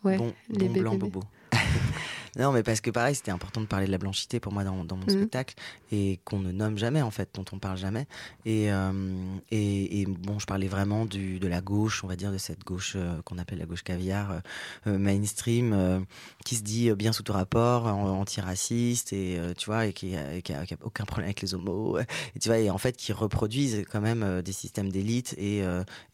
[0.04, 1.20] ouais, bon, les bon blanc bobo.
[2.38, 4.84] Non, mais parce que pareil, c'était important de parler de la blanchité pour moi dans,
[4.84, 5.10] dans mon Mhm.
[5.10, 5.54] spectacle
[5.92, 8.06] et qu'on ne nomme jamais en fait, dont on parle jamais.
[8.44, 8.92] Et, euh,
[9.50, 12.64] et, et bon, je parlais vraiment du, de la gauche, on va dire de cette
[12.64, 14.40] gauche euh, qu'on appelle la gauche caviar,
[14.86, 16.06] euh, mainstream,
[16.44, 20.42] qui se dit bien sous tout rapport, antiraciste et tu vois, et qui, a- et
[20.42, 21.98] qui a, qui a aucun problème avec les homos.
[22.36, 25.58] Et tu vois, et en fait, qui reproduisent quand même des systèmes d'élite et,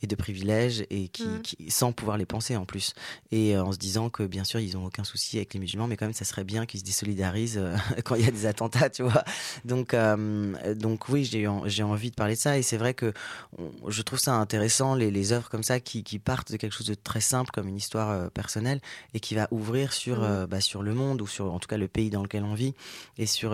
[0.02, 1.42] et de privilèges et qui, Mhm.
[1.42, 2.94] qui- sans pouvoir les penser en plus.
[3.32, 5.96] Et en se disant que bien sûr, ils ont aucun souci avec les musulmans, mais
[5.96, 8.90] quand même, ça serait bien qu'ils se désolidarisent euh, quand il y a des attentats,
[8.90, 9.24] tu vois.
[9.64, 12.58] Donc, euh, donc oui, j'ai j'ai envie de parler de ça.
[12.58, 13.12] Et c'est vrai que
[13.58, 16.72] on- je trouve ça intéressant, les, les œuvres comme ça qui, qui partent de quelque
[16.72, 18.80] chose de très simple, comme une histoire euh, personnelle,
[19.14, 21.76] et qui va ouvrir sur, euh, bah, sur le monde, ou sur en tout cas
[21.78, 22.74] le pays dans lequel on vit,
[23.18, 23.52] et sur.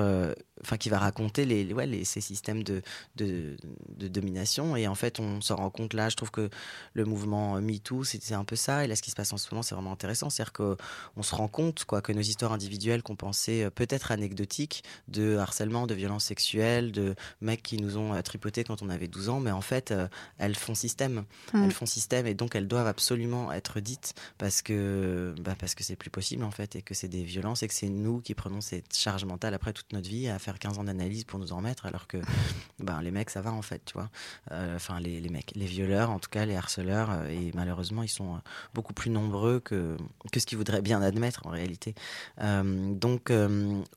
[0.62, 2.82] Euh, Enfin, qui va raconter les, ouais, les, ces systèmes de,
[3.16, 3.56] de,
[3.96, 4.76] de domination.
[4.76, 6.08] Et en fait, on s'en rend compte là.
[6.08, 6.50] Je trouve que
[6.94, 8.84] le mouvement MeToo, c'est un peu ça.
[8.84, 10.30] Et là, ce qui se passe en ce moment, c'est vraiment intéressant.
[10.30, 14.84] C'est-à-dire qu'on se rend compte quoi, que nos histoires individuelles qu'on pensait euh, peut-être anecdotiques,
[15.08, 19.08] de harcèlement, de violences sexuelles, de mecs qui nous ont euh, tripoté quand on avait
[19.08, 20.08] 12 ans, mais en fait, euh,
[20.38, 21.24] elles font système.
[21.52, 21.64] Mm.
[21.64, 25.84] Elles font système et donc elles doivent absolument être dites parce que bah, parce que
[25.84, 28.34] c'est plus possible en fait et que c'est des violences et que c'est nous qui
[28.34, 31.52] prenons cette charge mentale après toute notre vie à faire 15 ans d'analyse pour nous
[31.52, 32.18] en remettre alors que
[32.78, 34.10] ben, les mecs ça va en fait tu vois.
[34.50, 38.02] Euh, enfin les, les mecs les violeurs en tout cas les harceleurs euh, et malheureusement
[38.02, 38.38] ils sont euh,
[38.74, 39.96] beaucoup plus nombreux que
[40.30, 41.94] que ce qu'ils voudraient bien admettre en réalité.
[42.38, 43.32] Donc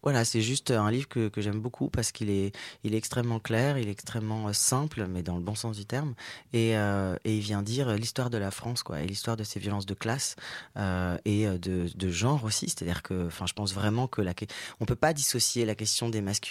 [0.03, 3.39] voilà c'est juste un livre que, que j'aime beaucoup parce qu'il est il est extrêmement
[3.39, 6.13] clair il est extrêmement simple mais dans le bon sens du terme.
[6.53, 9.59] Et, euh, et il vient dire l'histoire de la France quoi et l'histoire de ces
[9.59, 10.35] violences de classe
[10.77, 12.69] euh, et de, de genre aussi.
[12.69, 14.33] C'est-à-dire que enfin je pense vraiment que la
[14.79, 16.44] on peut pas dissocier la question des masculinités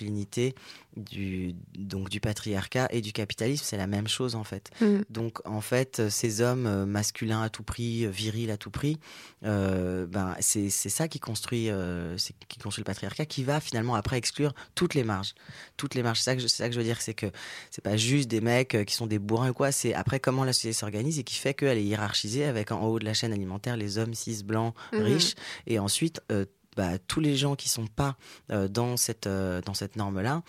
[0.96, 5.00] du donc du patriarcat et du capitalisme c'est la même chose en fait Mm.
[5.10, 8.98] donc en fait ces hommes euh, masculins à tout prix euh, virils à tout prix
[9.44, 12.16] euh, ben c'est ça qui construit euh,
[12.48, 15.34] qui construit le patriarcat qui va finalement après exclure toutes les marges
[15.76, 17.26] toutes les marges c'est ça que je, ça que je veux dire c'est que
[17.70, 20.52] c'est pas juste des mecs qui sont des bourrins ou quoi c'est après comment la
[20.52, 23.76] société s'organise et qui fait qu'elle est hiérarchisée avec en haut de la chaîne alimentaire
[23.76, 25.02] les hommes cis blancs Mhm.
[25.02, 25.34] riches
[25.66, 26.44] et ensuite euh,
[26.76, 28.16] bah, tous les gens qui sont pas
[28.48, 30.42] dans cette dans cette norme là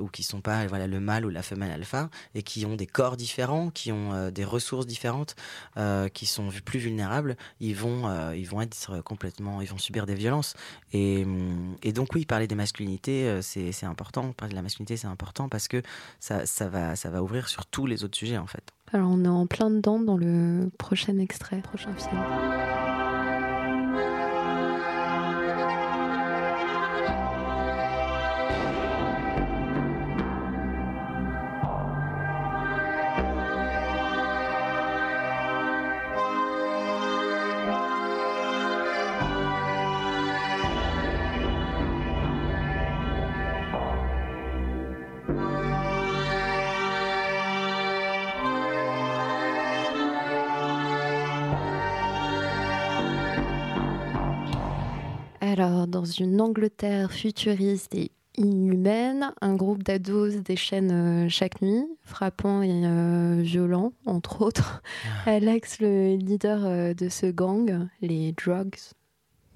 [0.00, 2.86] ou qui sont pas voilà le mâle ou la femelle alpha et qui ont des
[2.86, 5.36] corps différents, qui ont des ressources différentes,
[6.12, 10.54] qui sont plus vulnérables, ils vont ils vont être complètement, ils vont subir des violences
[10.92, 11.26] et,
[11.82, 14.32] et donc oui, parler des masculinités, c'est important.
[14.32, 15.82] Parler de la masculinité, c'est important parce que
[16.20, 18.64] ça, ça va ça va ouvrir sur tous les autres sujets en fait.
[18.92, 23.07] Alors on est en plein dedans dans le prochain extrait, prochain film.
[56.18, 63.40] Une Angleterre futuriste et inhumaine, un groupe d'ados déchaîne euh, chaque nuit, frappant et euh,
[63.42, 64.82] violent, entre autres.
[65.26, 65.32] Ah.
[65.32, 68.78] Alex, le leader euh, de ce gang, les Drugs,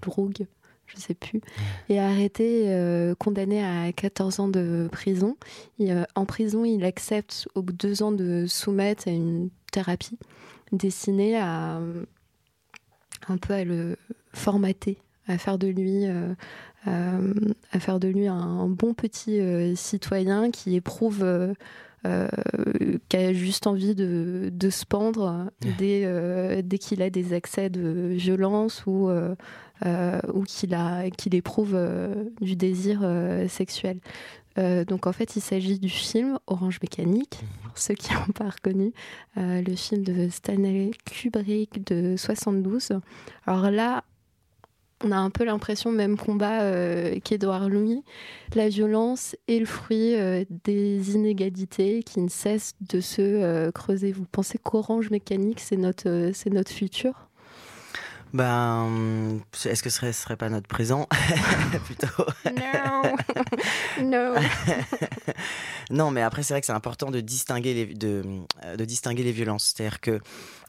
[0.03, 0.47] Drogues,
[0.87, 1.41] je sais plus,
[1.89, 5.37] est arrêté, condamné à 14 ans de prison.
[6.15, 10.19] en prison, il accepte au bout de deux ans de soumettre à une thérapie
[10.73, 11.81] destinée à
[13.29, 13.97] un peu à le
[14.35, 14.99] formater
[15.29, 16.35] à faire de lui, euh,
[16.89, 17.35] euh,
[17.73, 21.27] à faire de lui un, bon petit euh, citoyen qui éprouve
[23.09, 28.09] qui a juste envie de, de se pendre dès, dès qu'il a des accès de
[28.17, 30.77] violence ou, ou qu'il
[31.17, 31.79] qu'il éprouve
[32.41, 33.09] du désir
[33.49, 34.01] sexuel.
[34.57, 37.69] donc en fait, il s'agit du film Orange Mécanique, mhm.
[37.69, 38.93] pour ceux qui n'ont pas reconnu,
[39.37, 42.95] le film de Stanley Kubrick de 72.
[43.47, 44.03] Alors là,
[45.05, 48.03] on a un peu l'impression, même combat euh, qu'Edouard Louis,
[48.55, 54.13] la violence est le fruit euh, des inégalités qui ne cessent de se euh, creuser.
[54.13, 57.29] Vous pensez qu'Orange Mécanique, c'est notre, c'est notre futur?
[58.33, 61.09] Ben, est-ce que ce serait, serait pas notre présent?
[61.85, 63.03] Plutôt Non,
[64.03, 64.35] non.
[65.91, 68.23] non, mais après c'est vrai que c'est important de distinguer les de,
[68.77, 69.75] de distinguer les violences.
[69.75, 70.21] C'est-à-dire que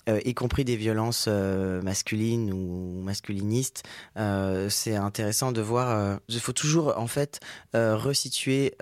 [0.10, 3.84] euh, y compris des violences euh, masculines ou masculinistes.
[4.18, 6.20] Euh, c'est intéressant de voir.
[6.28, 7.40] Il faut toujours en fait
[7.74, 8.76] resituer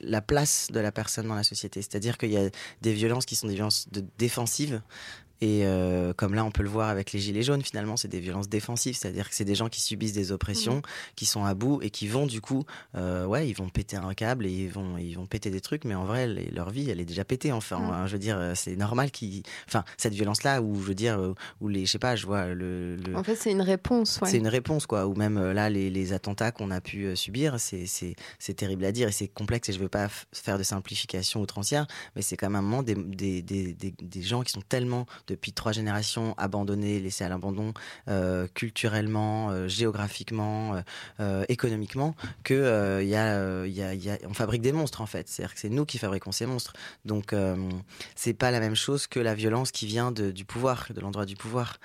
[0.00, 1.82] la place de la personne dans la société.
[1.82, 2.50] C'est-à-dire qu'il y a
[2.80, 4.80] des violences qui sont des violences de défensives
[5.42, 8.20] et euh, comme là, on peut le voir avec les gilets jaunes, finalement, c'est des
[8.20, 10.82] violences défensives, c'est-à-dire que c'est des gens qui subissent des oppressions, mmh.
[11.16, 12.62] qui sont à bout et qui vont du coup,
[12.94, 15.84] euh, ouais, ils vont péter un câble et ils vont, ils vont péter des trucs,
[15.84, 17.50] mais en vrai, leur vie, elle est déjà pétée.
[17.50, 17.90] Enfin, mmh.
[17.90, 21.18] hein, je veux dire, euh, c'est normal qu'ils, enfin, cette violence-là, où je veux dire,
[21.60, 22.98] où les, je sais pas, je vois le.
[23.16, 24.20] En fait, c'est une réponse.
[24.22, 24.30] Ouais.
[24.30, 25.08] C'est une réponse, quoi.
[25.08, 28.14] Ou même là, les, les attentats qu'on a pu subir, c'est,
[28.54, 29.70] terrible à dire et c'est complexe.
[29.70, 32.94] Et je veux pas faire de simplification outrancière, mais c'est quand même un moment des,
[32.94, 37.72] des, des, des gens qui sont tellement depuis trois générations abandonnées, laissées à l'abandon
[38.08, 40.82] euh, culturellement, euh, géographiquement,
[41.20, 42.14] euh, économiquement,
[42.44, 45.28] que y a, on fabrique des monstres en fait.
[45.28, 46.74] C'est-à-dire que c'est nous qui fabriquons ces monstres.
[47.04, 47.34] Donc
[48.14, 51.26] c'est pas la même chose que la violence qui vient de, du pouvoir, de l'endroit
[51.26, 51.78] du pouvoir.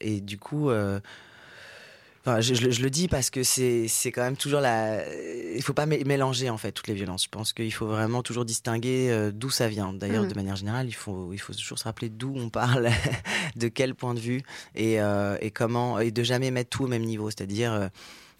[0.00, 0.70] et du coup
[2.40, 5.02] je, le dis parce que c'est quand même toujours la.
[5.54, 7.24] Il faut pas mélanger en fait toutes les violences.
[7.24, 9.92] Je pense qu'il faut vraiment toujours distinguer euh, d'où ça vient.
[9.92, 10.28] D'ailleurs, mm.
[10.28, 12.90] de manière générale, il faut il faut toujours se rappeler d'où on parle,
[13.56, 14.42] de quel point de vue
[14.74, 17.30] et, euh, et comment et de jamais mettre tout au même niveau.
[17.30, 17.88] C'est-à-dire euh,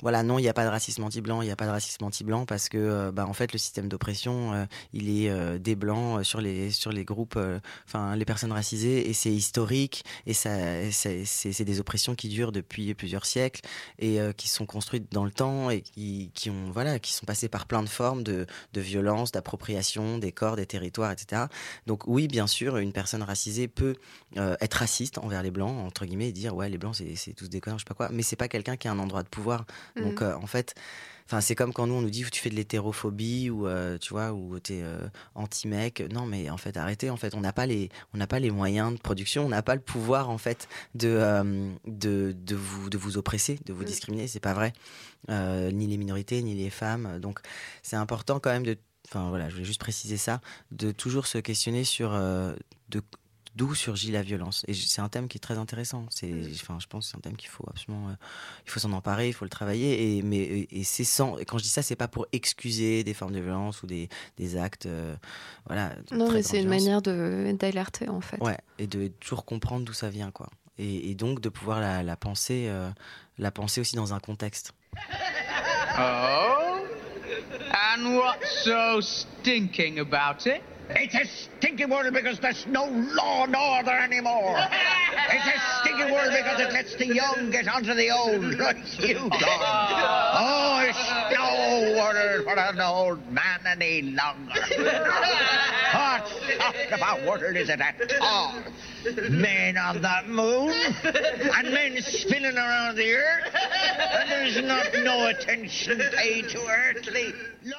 [0.00, 2.04] voilà, non, il n'y a pas de racisme anti-blanc, il n'y a pas de racisme
[2.04, 5.74] anti-blanc parce que, euh, bah, en fait, le système d'oppression, euh, il est euh, des
[5.74, 7.38] blancs sur les sur les groupes,
[7.86, 10.50] enfin les personnes racisées, et c'est historique, et ça,
[10.92, 13.62] c'est des oppressions qui durent depuis plusieurs siècles
[13.98, 17.66] et qui sont construites dans le temps et qui, ont voilà, qui sont passées par
[17.66, 21.46] plein de formes de de violence, d'appropriation des corps, des territoires, etc.
[21.86, 23.96] Donc oui, bien sûr, une personne racisée peut
[24.36, 27.60] être raciste envers les blancs entre guillemets et dire ouais les blancs c'est tous des
[27.60, 29.64] connards, je sais pas quoi, mais c'est pas quelqu'un qui a un endroit de pouvoir
[29.96, 30.24] donc, mm.
[30.24, 30.74] euh, en fait,
[31.30, 34.14] Enfin, c'est comme quand nous on nous dit tu fais de l'hétérophobie ou euh, tu
[34.14, 36.02] vois ou t'es euh, anti-mec.
[36.10, 37.10] Non, mais en fait arrêtez.
[37.10, 39.60] En fait, on n'a pas les on n'a pas les moyens de production, on n'a
[39.60, 41.20] pas le pouvoir en fait de,
[41.86, 43.84] de, de vous de vous oppresser, de vous mm.
[43.84, 44.26] discriminer.
[44.26, 44.72] C'est pas vrai.
[45.28, 47.18] ni les minorités, ni les femmes.
[47.20, 47.40] Donc
[47.82, 48.78] c'est important quand même de.
[49.10, 53.02] Enfin voilà, je voulais juste préciser ça, de toujours se questionner sur de
[53.58, 54.64] d'où surgit la violence.
[54.68, 56.06] Et c'est un thème qui est très intéressant.
[56.10, 56.50] C'est, mm.
[56.54, 58.14] enfin, je pense que c'est un thème qu'il faut absolument, euh,
[58.64, 60.16] il faut s'en emparer, il faut le travailler.
[60.16, 61.36] Et mais et c'est sans.
[61.38, 64.08] Et quand je dis ça, c'est pas pour excuser des formes de violence ou des,
[64.38, 65.14] des actes, euh,
[65.66, 65.94] voilà.
[66.12, 68.40] Non, mais c'est une manière de d'alerter en fait.
[68.40, 70.48] Ouais, et de toujours comprendre d'où ça vient, quoi.
[70.78, 72.88] et, et donc de pouvoir la, la penser, euh,
[73.38, 74.72] la penser aussi dans un contexte.
[75.98, 76.86] Oh?
[77.72, 80.62] And what's so stinking about it?
[80.90, 84.56] It's a stinky world because there's no law and order anymore.
[85.30, 88.42] It's a stinky world because it lets the young get onto the old,
[88.98, 89.30] you done.
[89.40, 94.60] Oh, it's no order for an old man any longer.
[95.92, 98.54] What sort of a world is it at all?
[99.30, 106.02] Men on the moon and men spinning around the earth, and there's not no attention
[106.16, 107.32] paid to earthly.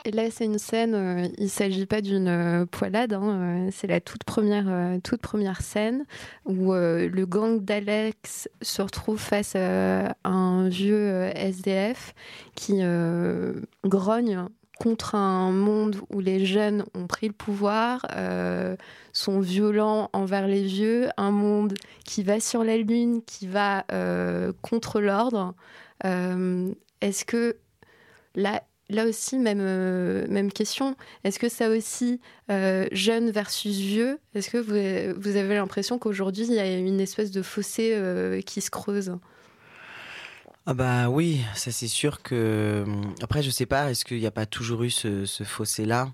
[0.06, 3.70] Et là, c'est une scène, euh, il ne s'agit pas d'une euh, poilade, hein, euh,
[3.72, 6.06] c'est la toute première, euh, toute première scène
[6.46, 12.14] où le gang d'Alex se retrouve face à un vieux SDF
[12.56, 12.82] qui
[13.84, 14.46] grogne
[14.80, 18.06] contre un monde où les jeunes ont pris le pouvoir,
[19.14, 21.74] sont violents envers les vieux, un monde
[22.06, 23.86] qui va sur la lune, qui va
[24.62, 25.54] contre l'ordre.
[26.04, 27.58] Est-ce que
[28.36, 32.20] là, là aussi, même, euh, même question, est-ce que ça aussi,
[32.50, 37.32] euh, jeune versus vieux, est-ce que vous, avez l'impression qu'aujourd'hui, il y a une espèce
[37.32, 39.16] de fossé euh, qui se creuse?
[40.66, 42.84] Ah bah oui, ça c'est sûr que.
[42.86, 46.12] hum, Après, je sais pas, est-ce qu'il n'y a pas toujours eu ce, fossé-là?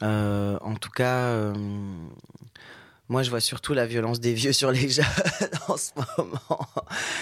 [0.00, 1.52] En tout cas, euh,
[3.08, 5.04] moi je vois surtout la violence des vieux sur les jeunes
[5.68, 6.66] en ce moment.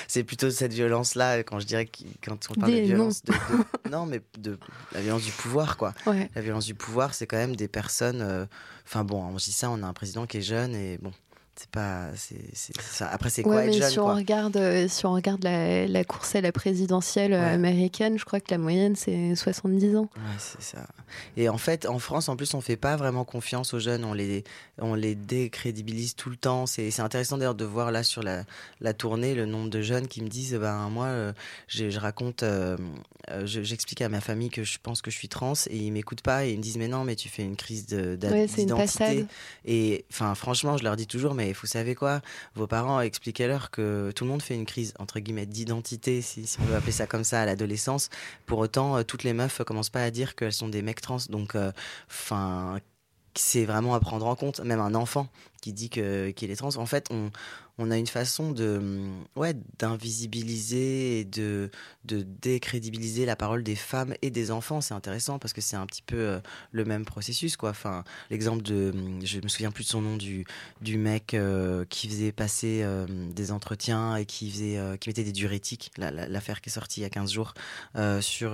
[0.08, 1.88] C'est plutôt cette violence-là, quand je dirais,
[2.24, 3.22] quand on parle Des de violence.
[3.24, 4.58] de- de- non, mais de
[4.92, 5.94] la violence du pouvoir, quoi.
[6.06, 6.30] Ouais.
[6.34, 8.20] La violence du pouvoir, c'est quand même des personnes.
[8.22, 8.46] euh,
[8.86, 11.12] Enfin bon, on dit ça, on a un président qui est jeune et bon.
[11.58, 12.08] C'est pas.
[12.16, 12.36] c'est
[12.82, 13.08] ça.
[13.08, 14.14] Après, c'est quoi Ouais, être mais jeune si on quoi?
[14.16, 18.40] regarde, euh, si on regarde la, la course à la présidentielle euh, américaine, je crois
[18.40, 20.08] que la moyenne c'est 70 ans.
[20.16, 20.86] Ouais, c'est ça.
[21.38, 24.04] Et en fait, en France, en plus, on fait pas vraiment confiance aux jeunes.
[24.04, 24.44] On les,
[24.78, 26.66] on les décrédibilise tout le temps.
[26.66, 28.44] C'est c'est intéressant d'ailleurs de voir là sur la,
[28.82, 31.32] la tournée le nombre de jeunes qui me disent ben moi, euh,
[31.68, 32.76] je, je raconte, euh,
[33.30, 35.90] euh, je- j'explique à ma famille que je pense que je suis trans et ils
[35.90, 39.26] m'écoutent pas et ils me disent mais non, mais tu fais une crise d'identité.
[39.64, 42.20] Et enfin, franchement, je leur dis toujours, mais vous savez quoi?
[42.54, 46.64] Vos parents, expliquez-leur que tout le monde fait une crise, entre guillemets, d'identité, si, on
[46.64, 48.10] veut appeler ça comme ça, à l'adolescence.
[48.46, 51.18] Pour autant, euh, toutes les meufs commencent pas à dire qu'elles sont des mecs trans.
[51.28, 51.72] Donc, euh,
[52.10, 52.80] enfin,
[53.34, 54.60] c'est vraiment à prendre en compte.
[54.60, 55.28] Même un enfant
[55.60, 57.30] qui dit qu'il est trans, en fait, on,
[57.78, 61.70] on a une façon de, hum, ouais, d'invisibiliser et de,
[62.04, 64.80] de décrédibiliser la parole des femmes et des enfants.
[64.80, 66.40] C'est intéressant parce que c'est un petit peu euh,
[66.72, 67.70] le même processus, quoi.
[67.70, 70.46] Enfin, l'exemple de, hum, je me souviens plus de son nom, du,
[70.80, 75.32] du mec euh, qui faisait passer euh, des entretiens et qui faisait, qui mettait des
[75.32, 75.90] diurétiques.
[75.96, 77.54] La- la- L'affaire qui est sortie il y a 15 jours
[78.20, 78.52] sur,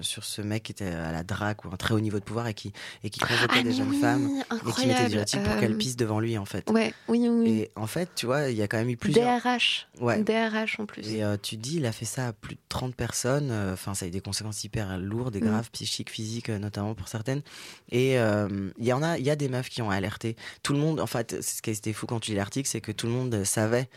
[0.00, 2.46] sur ce mec qui était à la drague ou un très haut niveau de pouvoir
[2.48, 2.72] et qui,
[3.04, 4.30] et qui convoquait Ah des jeunes oui, femmes
[4.66, 6.68] et qui mettait des diurétiques pour qu'elles pissent devant lui, en fait.
[6.70, 7.28] Ouais, oui, oui.
[7.28, 7.50] oui.
[7.50, 9.40] Et en fait, tu vois, il y a quand même eu plusieurs.
[9.40, 9.88] DRH.
[10.00, 10.22] Ouais.
[10.22, 11.08] DRH en plus.
[11.08, 13.50] Et euh, tu dis, il a fait ça à plus de 30 personnes.
[13.50, 15.44] euh, Enfin, ça a eu des conséquences hyper lourdes et Mm.
[15.48, 17.42] graves, psychiques, physiques, euh, notamment pour certaines.
[17.90, 20.36] Et il y en a, il y a des meufs qui ont alerté.
[20.62, 22.80] Tout le monde, en fait, c'est ce qui était fou quand tu lis l'article, c'est
[22.80, 23.88] que tout le monde savait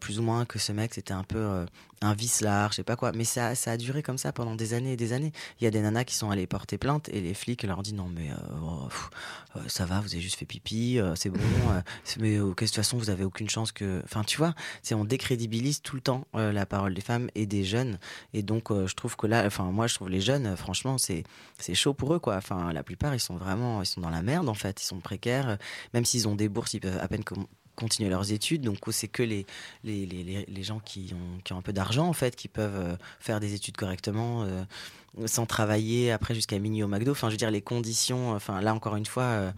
[0.00, 1.64] plus ou moins que ce mec c'était un peu
[2.00, 3.12] un vicelard, je sais pas quoi.
[3.12, 5.32] Mais ça, ça a duré comme ça pendant des années et des années.
[5.60, 7.94] Il y a des nanas qui sont allées porter plainte et les flics leur disent
[7.94, 9.10] non mais euh, oh, pff,
[9.56, 11.40] euh, ça va, vous avez juste fait pipi, euh, c'est bon.
[12.20, 14.00] mais de toute façon vous avez aucune chance que.
[14.04, 17.46] Enfin tu vois, c'est on décrédibilise tout le temps euh, la parole des femmes et
[17.46, 17.98] des jeunes.
[18.32, 20.98] Et donc euh, je trouve que là, enfin moi je trouve les jeunes, euh, franchement
[20.98, 21.24] c'est
[21.58, 22.36] c'est chaud pour eux quoi.
[22.36, 25.00] Enfin la plupart ils sont vraiment ils sont dans la merde en fait, ils sont
[25.00, 25.58] précaires.
[25.94, 27.24] Même s'ils ont des bourses, ils peuvent à peine
[27.76, 28.62] continuer leurs études.
[28.62, 29.46] Donc c'est que les,
[29.82, 32.96] les, les, les- gens qui ont, qui ont un peu d'argent en fait, qui peuvent
[33.18, 34.46] faire des études correctement.
[35.26, 37.12] sans travailler après jusqu'à minuit au McDo.
[37.12, 39.52] Enfin, je veux dire, les conditions, enfin, là encore une fois,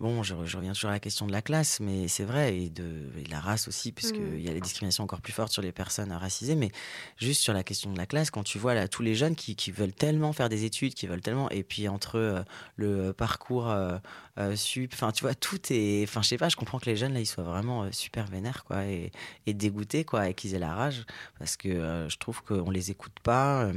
[0.00, 2.70] bon, je, je reviens toujours à la question de la classe, mais c'est vrai, et
[2.70, 4.40] de, et de la race aussi, puisqu'il Mm.
[4.40, 6.70] y a les discriminations encore plus fortes sur les personnes racisées, mais
[7.16, 9.56] juste sur la question de la classe, quand tu vois là, tous les jeunes qui,
[9.56, 12.42] qui veulent tellement faire des études, qui veulent tellement, et puis entre euh,
[12.76, 13.98] le parcours euh,
[14.38, 16.96] euh, sup, enfin, tu vois, tout est, enfin, je sais pas, je comprends que les
[16.96, 19.12] jeunes là, ils soient vraiment euh, super vénères, quoi, et,
[19.46, 21.04] et dégoûtés, quoi, et qu'ils aient la rage,
[21.38, 23.70] parce que euh, je trouve qu'on les écoute pas.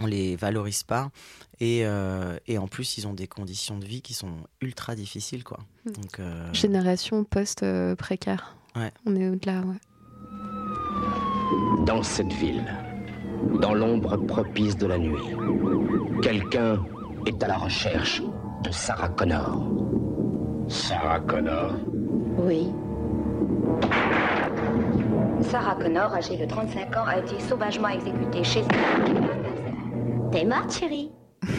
[0.00, 1.10] On les valorise pas
[1.60, 5.44] et, euh, et en plus ils ont des conditions de vie qui sont ultra difficiles
[5.44, 5.58] quoi.
[5.84, 5.90] Mm.
[5.92, 8.56] Donc euh, Génération post-précaire.
[8.76, 8.92] Ouais.
[9.06, 9.76] On est au-delà, ouais.
[11.86, 12.64] Dans cette ville,
[13.60, 15.18] dans l'ombre propice de la nuit,
[16.22, 16.84] quelqu'un
[17.26, 18.22] est à la recherche
[18.62, 19.66] de Sarah Connor.
[20.68, 21.72] Sarah Connor?
[22.38, 22.68] Oui.
[25.42, 29.59] Sarah Connor, âgée de 35 ans, a été sauvagement exécutée chez elle.
[30.32, 31.10] T'es morte, chérie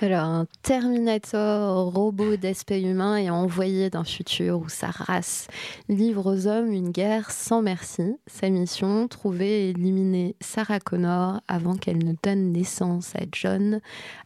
[0.00, 5.46] Alors, un Terminator robot d'aspect humain est envoyé d'un futur où sa race
[5.88, 8.16] livre aux hommes une guerre sans merci.
[8.26, 13.80] Sa mission, trouver et éliminer Sarah Connor avant qu'elle ne donne naissance à John,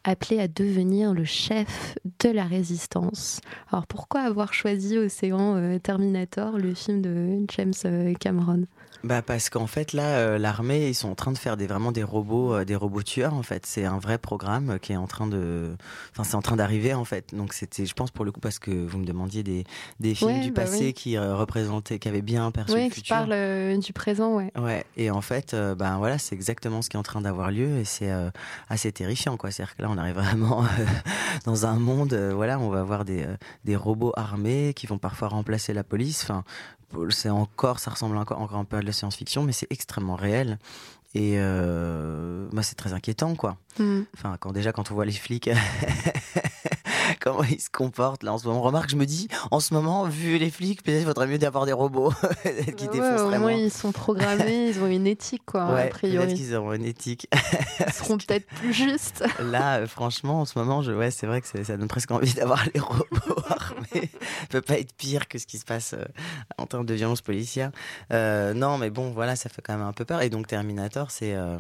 [0.05, 3.43] appelé à devenir le chef de la résistance.
[3.71, 8.65] Alors, pourquoi avoir choisi Océan euh, Terminator, le film de James euh, Cameron?
[9.05, 11.91] Bah parce qu'en fait là euh, l'armée ils sont en train de faire des vraiment
[11.93, 15.07] des robots euh, des robots tueurs en fait c'est un vrai programme qui est en
[15.07, 15.77] train de
[16.13, 18.59] enfin c'est en train d'arriver en fait donc c'était je pense pour le coup parce
[18.59, 19.65] que vous me demandiez des,
[20.01, 20.93] des films Ouais, du bah passé oui.
[20.95, 24.37] qui euh, représentaient qui avaient bien perçu Oui, le qui futur parle euh, du présent,
[24.37, 24.53] ouais.
[24.59, 27.51] Ouais, et en fait, euh, ben voilà, c'est exactement ce qui est en train d'avoir
[27.51, 28.31] lieu et c'est euh,
[28.69, 29.51] assez terrifiant, quoi.
[29.51, 30.67] C'est-à-dire que là, on arrive vraiment euh,
[31.45, 34.99] dans un monde, euh, voilà, on va avoir des, euh, des robots armés qui vont
[34.99, 36.23] parfois remplacer la police.
[36.23, 36.45] Enfin,
[37.11, 40.17] c'est encore, ça ressemble encore, encore un peu à de la science-fiction, mais c'est extrêmement
[40.17, 40.59] réel.
[41.15, 43.57] Et euh, bah, c'est très inquiétant, quoi.
[43.79, 44.03] Mm.
[44.15, 45.51] Enfin, quand déjà, quand on voit les flics,
[47.21, 48.63] comment ils se comportent là en ce moment.
[48.63, 51.73] Remarque, je me dis, en ce moment, vu les flics, peut-être faudrait mieux d'avoir des
[51.73, 52.13] robots
[52.77, 53.53] qui Ouais, moins, moins.
[53.53, 56.35] ils sont programmés, ils ont une éthique, quoi, Ouais, a peut-être priori.
[56.35, 57.27] qu'ils auront une éthique.
[57.87, 59.25] Ils seront peut-être plus justes.
[59.41, 62.35] Là, euh, franchement, en ce moment, je, ouais, c'est vrai que ça donne presque envie
[62.35, 64.11] d'avoir les robots armés.
[64.13, 66.05] Ça peut pas être pire que ce qui se passe euh,
[66.59, 67.71] en termes de violence policière.
[68.13, 70.23] Euh, non, mais bon, voilà, ça fait quand même un peu peur.
[70.23, 71.57] Et donc, Terminator, c'est euh,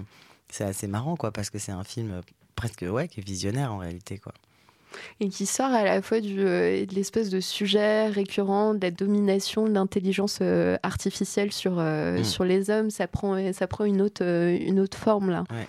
[0.50, 2.20] c'est assez marrant, quoi, parce que c'est un film
[2.54, 4.32] presque, ouais, qui est visionnaire en réalité, quoi.
[5.20, 8.90] Et qui sort à la fois du, euh, de l'espèce de sujet récurrent de la
[8.90, 12.24] domination de l'intelligence euh, artificielle sur, euh, Mm.
[12.24, 12.90] sur les hommes.
[12.90, 15.44] Ça prend, ça prend une, autre, une autre forme, là.
[15.50, 15.66] Ouais.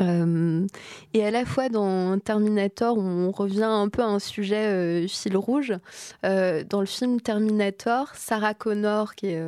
[0.00, 0.66] Euh,
[1.12, 5.36] et à la fois dans Terminator, on revient un peu à un sujet euh, fil
[5.36, 5.74] rouge.
[6.24, 9.42] Euh, dans le film Terminator, Sarah Connor, qui est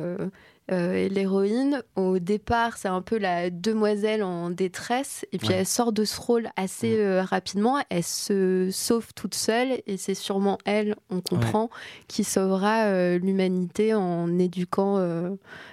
[0.71, 5.55] euh, l'héroïne, au départ, c'est un peu la demoiselle en détresse, et puis Ouais.
[5.55, 7.77] elle sort de ce rôle assez euh, rapidement.
[7.89, 11.69] Elle se sauve toute seule, et c'est sûrement elle, on comprend,
[12.07, 14.99] qui sauvera euh, l'humanité en éduquant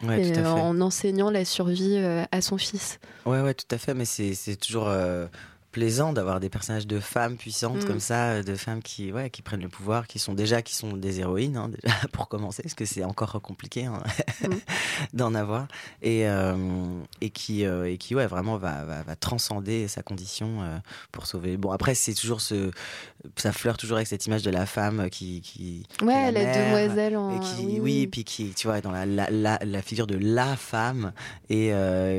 [0.08, 1.96] et en enseignant la survie
[2.30, 2.98] à son fils.
[3.24, 4.90] Ouais, ouais, tout à fait, mais c'est c'est toujours
[5.72, 7.86] plaisant d'avoir des personnages de femmes puissantes Mm.
[7.86, 10.74] comme ça, euh, de femmes qui, ouais, qui prennent le pouvoir, qui sont déjà, qui
[10.74, 14.02] sont des héroïnes, hein, déjà, pour commencer, parce que c'est encore compliqué hein,
[15.14, 15.66] d'en avoir,
[16.02, 16.54] et, euh,
[17.20, 20.78] et qui, euh, et qui, ouais, vraiment va, va, va transcender sa condition euh,
[21.10, 21.56] pour sauver.
[21.56, 22.70] Bon, après, c'est toujours ce,
[23.36, 27.30] ça flirte toujours avec cette image de la femme qui, qui Ouais, la demoiselle en-
[27.30, 30.54] et qui, oui, puis qui, tu vois, dans la, la, la, la figure de la
[30.56, 31.12] femme
[31.48, 31.72] et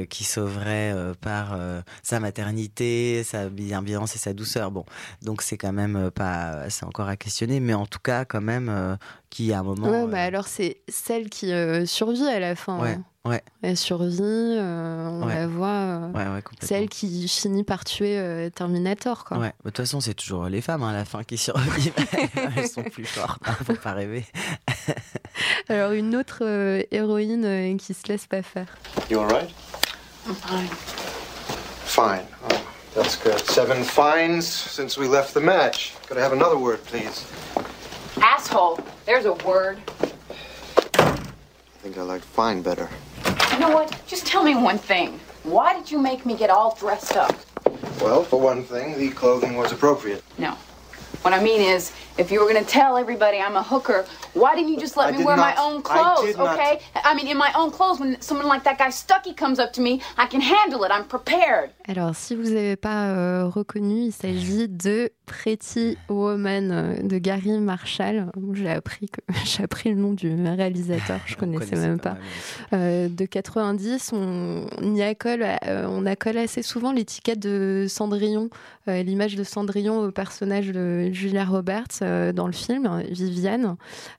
[0.09, 1.57] qui sauverait par
[2.01, 4.71] sa maternité, sa bienveillance et sa douceur.
[4.71, 4.85] Bon,
[5.21, 8.41] donc c'est quand même euh, pas, c'est encore à questionner, mais en tout cas quand
[8.41, 8.95] même euh,
[9.29, 9.89] qui à un moment.
[9.89, 12.79] Ouais, euh, bah alors c'est celle qui euh, survit à la fin.
[12.79, 13.03] ouais, hein.
[13.29, 15.35] ouais, Elle survit, euh, on Ouais.
[15.35, 15.67] la voit.
[15.67, 16.67] euh, ouais, ouais, complètement.
[16.67, 19.37] celle qui finit par tuer euh, Terminator, quoi.
[19.37, 21.93] Ouais, de toute façon, c'est toujours les femmes hein, à la fin qui survivent.
[22.57, 24.25] Elles sont plus fortes, hein, faut pas rêver.
[25.69, 28.67] Alors une autre euh, héroïne euh, qui se laisse pas faire.
[29.09, 29.49] You all right?
[30.27, 30.69] I'm fine.
[31.85, 32.25] Fine.
[32.49, 32.53] Oh,
[32.93, 33.39] that's good.
[33.39, 35.95] Seven fines since we left the match.
[36.07, 37.25] Could I have another word, please?
[38.17, 38.79] Asshole.
[39.05, 39.79] There's a word.
[40.93, 41.21] I
[41.81, 42.89] think I like fine better.
[43.51, 43.99] You know what?
[44.07, 45.19] Just tell me one thing.
[45.43, 47.35] Why did you make me get all dressed up?
[48.01, 50.23] Well, for one thing, the clothing was appropriate.
[50.37, 50.51] No.
[51.21, 54.55] What I mean is, if you were going to tell everybody I'm a hooker, why
[54.55, 55.59] didn't you just let I me wear my not.
[55.59, 56.53] own I clothes, not.
[56.59, 56.79] okay?
[57.03, 59.81] I mean, in my own clothes, when someone like that guy Stucky comes up to
[59.81, 60.91] me, I can handle it.
[60.91, 61.71] I'm prepared.
[61.87, 67.51] Alors, si vous n'avez pas euh, reconnu, il s'agit de Pretty Woman euh, de Gary
[67.59, 68.31] Marshall.
[68.53, 72.17] J'ai appris que j'ai appris le nom du réalisateur, je connaissais connaissait même pas,
[72.71, 72.77] pas.
[72.77, 78.49] Euh, de 90, on, on y accole, euh, on accole assez souvent l'étiquette de Cendrillon,
[78.87, 82.01] euh, l'image de Cendrillon au personnage de Julia Roberts
[82.33, 83.75] dans le film, Viviane.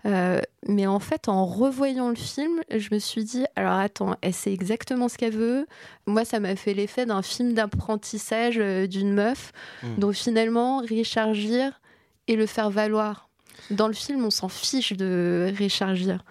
[0.06, 4.32] Euh, mais en fait, en revoyant le film, je me suis dit, alors attends, elle
[4.34, 5.66] sait exactement ce qu'elle veut.
[6.06, 9.98] Moi, ça m'a fait l'effet d'un film d'apprentissage euh, d'une meuf, Mm.
[9.98, 11.72] dont finalement, Richard Gere
[12.28, 13.28] et le faire valoir.
[13.70, 16.24] Dans le film, on s'en fiche de Richard Gere.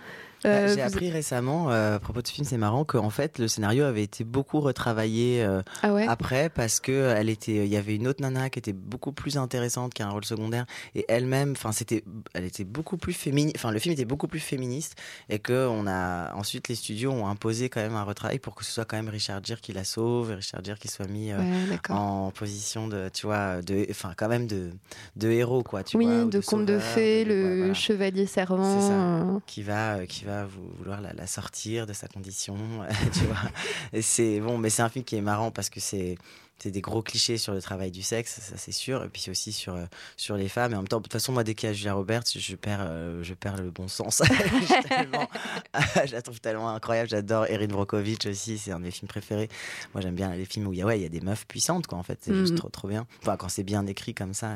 [0.45, 3.39] Euh, J'ai vous- appris récemment, euh, à propos de ce film, c'est marrant, qu'en fait,
[3.39, 6.05] le scénario avait été beaucoup retravaillé euh, Ah ouais?
[6.07, 9.37] après parce que elle était, il y avait une autre nana qui était beaucoup plus
[9.37, 10.65] intéressante, qui a un rôle secondaire,
[10.95, 14.39] et elle-même, enfin, c'était, elle était beaucoup plus féministe, enfin, le film était beaucoup plus
[14.39, 14.95] féministe,
[15.29, 18.65] et que on a, ensuite, les studios ont imposé quand même un retravail pour que
[18.65, 21.31] ce soit quand même Richard Gere qui la sauve, et Richard Gere qui soit mis
[21.33, 24.71] Ouais, en position de, tu vois, de, enfin, quand même de,
[25.15, 26.23] de héros, quoi, tu oui, vois.
[26.25, 27.73] ou de conte de fées, de- le ouais, voilà.
[27.73, 28.63] chevalier servant.
[28.81, 29.41] C'est ça.
[29.45, 32.55] Qui va, qui va vou- vouloir la, la sortir de sa condition,
[33.13, 34.01] tu vois.
[34.01, 36.17] C'est bon, mais c'est un film qui est marrant parce que c'est
[36.59, 39.51] c'est des gros clichés sur le travail du sexe, ça c'est sûr, et puis aussi
[39.51, 39.85] sur, euh,
[40.15, 40.71] sur les femmes.
[40.71, 42.55] Et en même temps, de toute façon, moi, dès qu'il y a Julia Roberts, je
[42.55, 44.21] perds, euh, je perds le bon sens.
[46.05, 47.09] je, la trouve tellement incroyable.
[47.09, 49.49] J'adore Erin Brockovich aussi, c'est un de mes films préférés.
[49.93, 51.45] Moi, j'aime bien les films où il y a, ouais, il y a des meufs
[51.47, 52.19] puissantes, quoi, en fait.
[52.21, 52.39] C'est Mhm.
[52.39, 53.05] juste trop, trop bien.
[53.21, 54.55] Enfin, quand c'est bien écrit comme ça.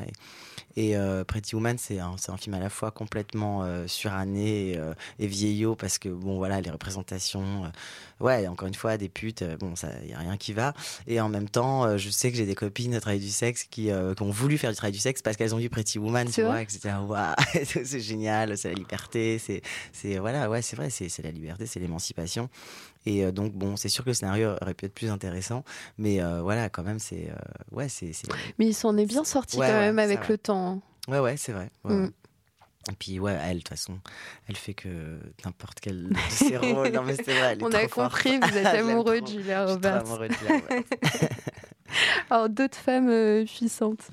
[0.75, 3.87] Et, et euh, Pretty Woman, c'est un, c'est un film à la fois complètement euh,
[3.87, 7.71] suranné et, euh, et vieillot, parce que, bon, voilà, les représentations.
[8.19, 10.73] ouais, encore une fois, des putes, bon, ça, il y a rien qui va.
[11.07, 13.63] Et en même temps, euh, je sais que j'ai des copines de travail du sexe
[13.63, 15.97] qui, euh, qui ont voulu faire du travail du sexe parce qu'elles ont vu Pretty
[15.99, 17.33] Woman, tu vois, vrai et que c'était ah, waouh,
[17.63, 19.61] c'est génial, c'est la liberté, c'est,
[20.19, 22.49] voilà, ouais, c'est vrai, c'est, la liberté, c'est l'émancipation.
[23.05, 25.63] Et euh, donc bon, c'est sûr que le scénario aurait pu être plus intéressant,
[25.97, 27.35] mais euh, voilà, quand même, c'est, euh,
[27.75, 28.11] ouais, c'est,
[28.59, 30.81] Mais il s'en est bien sorti Ouais, quand même avec le temps.
[31.07, 31.69] ouais, ouais, c'est vrai.
[31.85, 32.11] ouais, Mm.
[32.89, 33.99] Et puis ouais, elle, de toute façon,
[34.47, 36.87] elle fait que n'importe quel de ses rôles.
[36.93, 38.11] Non mais c'est vrai, elle est On trop a forte.
[38.13, 40.05] compris, vous êtes amoureux de Julia Je suis trop Roberts.
[40.05, 40.83] amoureux de Julia Roberts.
[42.29, 44.07] Alors, d'autres femmes euh, puissantes.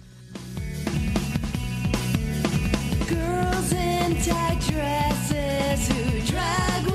[3.08, 6.93] Girls in tight dresses who drag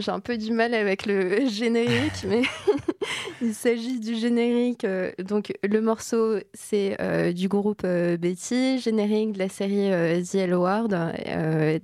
[0.00, 2.42] j'ai un peu du mal avec le générique, mais
[3.42, 4.84] il s'agit du générique.
[4.84, 10.22] euh, donc, le morceau, c'est euh, du groupe euh, Betty, générique de la série euh,
[10.22, 10.88] The L Word,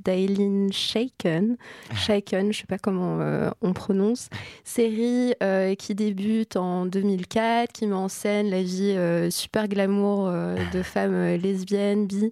[0.04, 1.56] d'Aileen Shaken.
[1.94, 3.18] Shaken, je sais pas comment
[3.62, 4.28] on prononce.
[4.64, 5.34] Série
[5.78, 8.96] qui débute en 2004, qui met en scène la vie
[9.30, 10.30] super glamour
[10.72, 12.30] de femmes euh, lesbiennes, bi.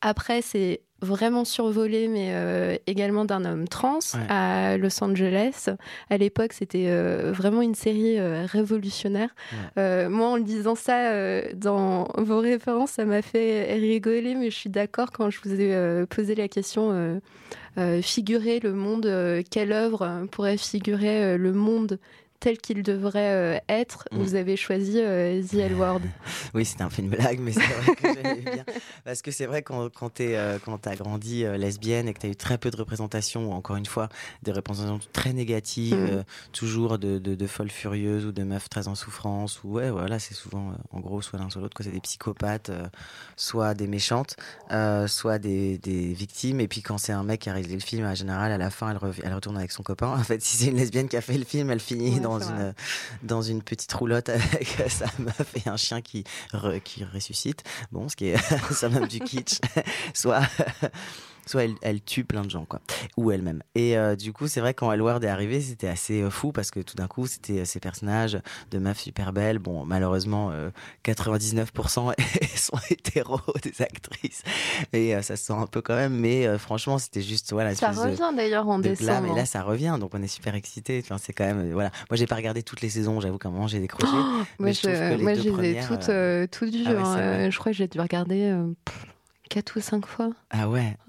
[0.00, 4.20] Après, c'est vraiment survolé, mais euh, également d'un homme trans Ouais.
[4.28, 5.68] à Los Angeles.
[6.10, 9.30] À l'époque, c'était euh, vraiment une série euh, révolutionnaire.
[9.76, 14.70] Moi, en le disant ça dans vos références, ça m'a fait rigoler, mais je suis
[14.70, 17.20] d'accord quand je vous ai posé la question
[18.02, 21.98] figurer le monde, quelle œuvre pourrait figurer le monde
[22.40, 24.18] tel qu'il devrait euh, être Mm.
[24.22, 26.00] Vous avez choisi euh, The L Word.
[26.54, 28.64] Oui, c'était un peu une blague, mais c'est vrai que j'aimais bien.
[29.04, 30.58] Parce que c'est vrai quand, quand tu as
[30.96, 33.86] grandi euh, lesbienne et que tu as eu très peu de représentations, ou encore une
[33.86, 34.08] fois,
[34.42, 36.06] des représentations très négatives, Mm.
[36.10, 36.22] euh,
[36.52, 40.18] toujours de, de, de folles furieuses ou de meufs très en souffrance, ou ouais, voilà,
[40.18, 42.86] c'est souvent, euh, en gros, soit l'un soit l'autre, que c'est des psychopathes, euh,
[43.36, 44.36] soit des méchantes,
[44.70, 46.60] euh, soit des, des victimes.
[46.60, 48.70] Et puis quand c'est un mec qui a réalisé le film, en général, à la
[48.70, 50.08] fin, elle, retourne avec son copain.
[50.08, 52.27] En fait, si c'est une lesbienne qui a fait le film, elle finit Ouais, dans
[52.40, 52.74] c'est une,
[53.22, 57.62] dans une petite roulotte avec sa meuf et un chien qui, re- qui ressuscite.
[57.92, 58.36] Bon, ce qui est
[58.72, 59.58] ça même du kitsch.
[60.14, 60.42] soit
[61.48, 62.80] soit elle, elle tue plein de gens, quoi.
[63.16, 63.62] Ou elle-même.
[63.74, 66.70] Et euh, du coup, c'est vrai, quand Elward est arrivé, c'était assez euh, fou parce
[66.70, 68.38] que tout d'un coup, c'était euh, ces personnages
[68.70, 69.58] de meufs super belles.
[69.58, 70.70] Bon, malheureusement, euh,
[71.04, 72.12] 99%
[72.56, 74.42] sont hétéros des actrices.
[74.92, 76.14] Et ça se sent un peu quand même.
[76.14, 77.74] Mais franchement, c'était juste, voilà.
[77.74, 79.20] Ça revient d'ailleurs en décembre.
[79.20, 79.26] blâme.
[79.32, 81.00] Et là, ça revient, donc on est super excités.
[81.02, 81.90] Enfin, c'est quand même, voilà.
[82.10, 83.20] Moi, j'ai pas regardé toutes les saisons.
[83.20, 84.12] J'avoue qu'à un moment, j'ai décroché.
[84.12, 86.46] moi, mais je, je trouve que les moi, deux je les ai premières, toutes, euh,
[86.50, 86.84] toutes vues.
[86.86, 87.18] ah ouais, hein.
[87.18, 89.06] Euh, Je crois que j'ai dû regarder euh, pff,
[89.48, 90.30] quatre ou cinq fois.
[90.50, 90.96] Ah ouais.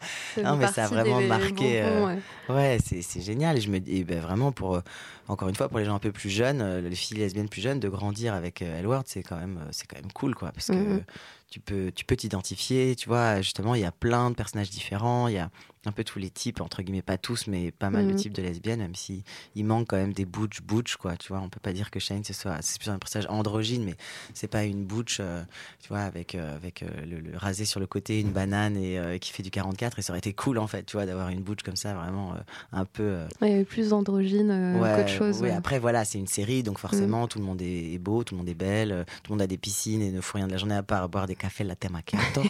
[0.00, 1.82] Fait non, mais ça a vraiment marqué.
[1.82, 2.18] euh, ouais.
[2.48, 3.56] ouais, c'est c'est génial.
[3.56, 4.80] Et je me dis, ben, vraiment, pour, euh,
[5.28, 7.60] encore une fois, pour les gens un peu plus jeunes, euh, les filles lesbiennes plus
[7.62, 10.52] jeunes, de grandir avec euh, Elward, c'est quand, même, euh, c'est quand même cool, quoi.
[10.52, 11.04] Parce que Mhm.
[11.50, 13.40] Tu peux tu peux t'identifier, tu vois.
[13.40, 15.28] Justement, il y a plein de personnages différents.
[15.28, 15.50] Il y a
[15.86, 18.10] un peu tous les types, entre guillemets, pas tous, mais pas mal Mhm.
[18.12, 19.22] de types de lesbiennes, même si
[19.54, 21.16] il manque quand même des butch butch, quoi.
[21.16, 23.84] Tu vois, on peut pas dire que Shane, ce soit, c'est plus un personnage androgyne,
[23.84, 23.94] mais
[24.34, 25.42] c'est pas une butch, euh,
[25.80, 29.18] tu vois, avec, euh, avec euh, le, le rasé sur le côté, une banane et
[29.20, 29.98] qui fait du 44.
[29.98, 32.34] Et ça aurait été cool, en fait, tu vois, d'avoir une butch comme ça, vraiment
[32.72, 33.20] un peu.
[33.40, 35.36] Ouais, plus d'androgyne euh, Ouais, qu'autre chose.
[35.40, 35.54] oui, ouais.
[35.54, 35.58] Mm.
[35.58, 38.48] après, voilà, c'est une série, donc forcément, tout le monde est, beau, tout le monde
[38.48, 40.74] est belle, tout le monde a des piscines et ne fout rien de la journée
[40.74, 42.42] à part boire des cafés latte macchiato.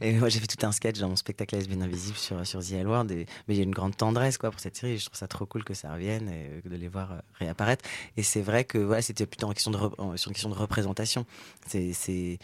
[0.00, 2.72] et moi, j'ai fait tout un sketch dans mon spectacle Lesbienne Invisible sur, sur The
[2.72, 4.92] L Word, et- mais il y a une grande tendresse quoi, pour cette série.
[4.92, 7.84] et Je trouve ça trop cool que ça revienne et de les voir euh, réapparaître.
[8.16, 10.54] Et c'est vrai que voilà, c'était plutôt en question de, en- sur une question de
[10.54, 11.26] représentation.
[11.66, 12.38] C'est, s'il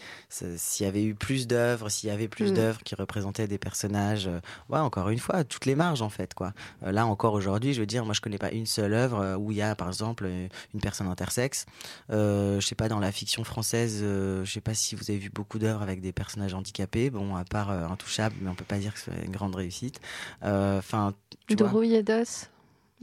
[0.85, 2.55] y avait eu plus d'œuvres, s'il y avait plus Mm.
[2.55, 4.39] d'œuvres qui représentaient des personnages, euh,
[4.69, 6.33] ouais, encore une fois, toutes les marges en fait.
[6.33, 6.53] quoi.
[6.83, 9.35] Euh, là encore aujourd'hui, je veux dire, moi je connais pas une seule œuvre euh,
[9.37, 10.25] où il y a par exemple
[10.73, 11.65] une personne intersexe.
[12.11, 15.29] Euh, je sais pas, dans la fiction française, je sais pas si vous avez vu
[15.29, 17.09] beaucoup d'œuvres avec des personnages handicapés.
[17.09, 19.99] Bon, à part euh, Intouchable, mais on peut pas dire que c'est une grande réussite.
[20.43, 21.13] Euh, Enfin,
[21.49, 21.67] vois.
[21.67, 22.47] Doro Yedos,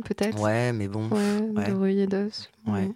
[0.05, 1.09] peut-être Ouais, mais bon.
[1.09, 1.71] Ouais, ouais.
[1.71, 2.49] Doro Yedos.
[2.67, 2.91] Ouais.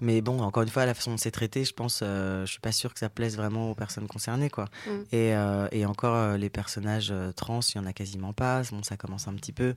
[0.00, 2.60] mais bon, encore une fois, la façon dont c'est traité, je pense, euh, je suis
[2.60, 4.66] pas sûr que ça plaise vraiment aux personnes concernées, quoi.
[4.86, 4.90] Mm.
[5.12, 8.62] Et, euh, et encore, euh, les personnages euh, trans, il y en a quasiment pas.
[8.70, 9.74] Bon, ça commence un petit peu.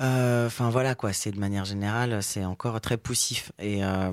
[0.00, 4.12] Euh, Enfin voilà quoi, c'est de manière générale, c'est encore très poussif et euh,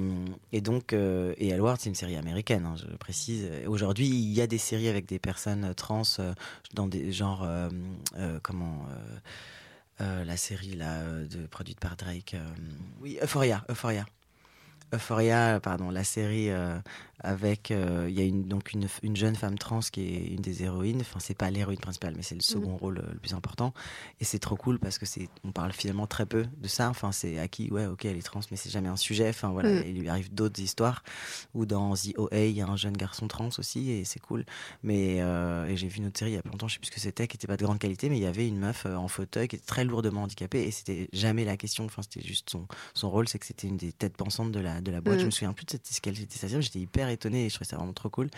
[0.51, 3.49] et donc euh, et Hellward c'est une série américaine, hein, je précise.
[3.67, 6.03] Aujourd'hui il y a des séries avec des personnes trans
[6.73, 7.47] dans des genres
[8.41, 8.85] comment
[9.99, 12.35] la série là de produite par Drake,
[13.01, 14.05] oui Euphoria, Euphoria.
[14.93, 16.77] Euphoria, pardon, la série euh,
[17.19, 20.41] avec euh, il y a une donc une, une jeune femme trans qui est une
[20.41, 21.01] des héroïnes.
[21.01, 23.73] Enfin, c'est pas l'héroïne principale, mais c'est le second rôle euh, le plus important.
[24.19, 26.89] Et c'est trop cool parce que c'est on parle finalement très peu de ça.
[26.89, 29.29] Enfin, c'est acquis, ouais, ok, elle est trans, mais c'est jamais un sujet.
[29.29, 29.83] Enfin voilà, Mm.
[29.87, 31.03] il lui arrive d'autres histoires.
[31.55, 34.45] Ou dans The OA, il y a un jeune garçon trans aussi et c'est cool.
[34.83, 36.79] Mais euh, et j'ai vu une autre série il y a pas longtemps, je sais
[36.79, 38.59] plus ce que c'était, qui était pas de grande qualité, mais il y avait une
[38.59, 41.85] meuf en fauteuil qui était très lourdement handicapée et c'était jamais la question.
[41.85, 44.81] Enfin, c'était juste son son rôle, c'est que c'était une des têtes pensantes de la
[44.83, 45.17] de la boîte.
[45.17, 45.21] Mm.
[45.21, 47.49] Je me souviens plus de cette, ce qu'elle était sa série, J'étais hyper étonné et
[47.49, 48.29] je trouvais ça vraiment trop cool.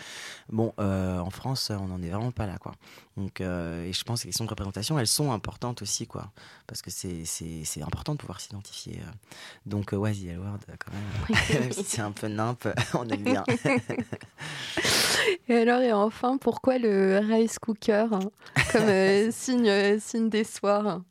[0.50, 2.74] Bon, euh, en France, on n'en est vraiment pas là, quoi.
[3.16, 6.30] Donc, euh, et je pense que les questions de représentation, elles sont importantes aussi, quoi,
[6.66, 9.00] parce que c'est important de pouvoir s'identifier.
[9.00, 9.10] euh.
[9.64, 13.22] Donc, ouais, The L Word, quand même, même si c'est un peu nimp, on aime
[13.22, 13.44] bien.
[15.48, 18.18] Et alors, et enfin, pourquoi le rice cooker hein,
[18.72, 21.02] comme signe, signe des soirs?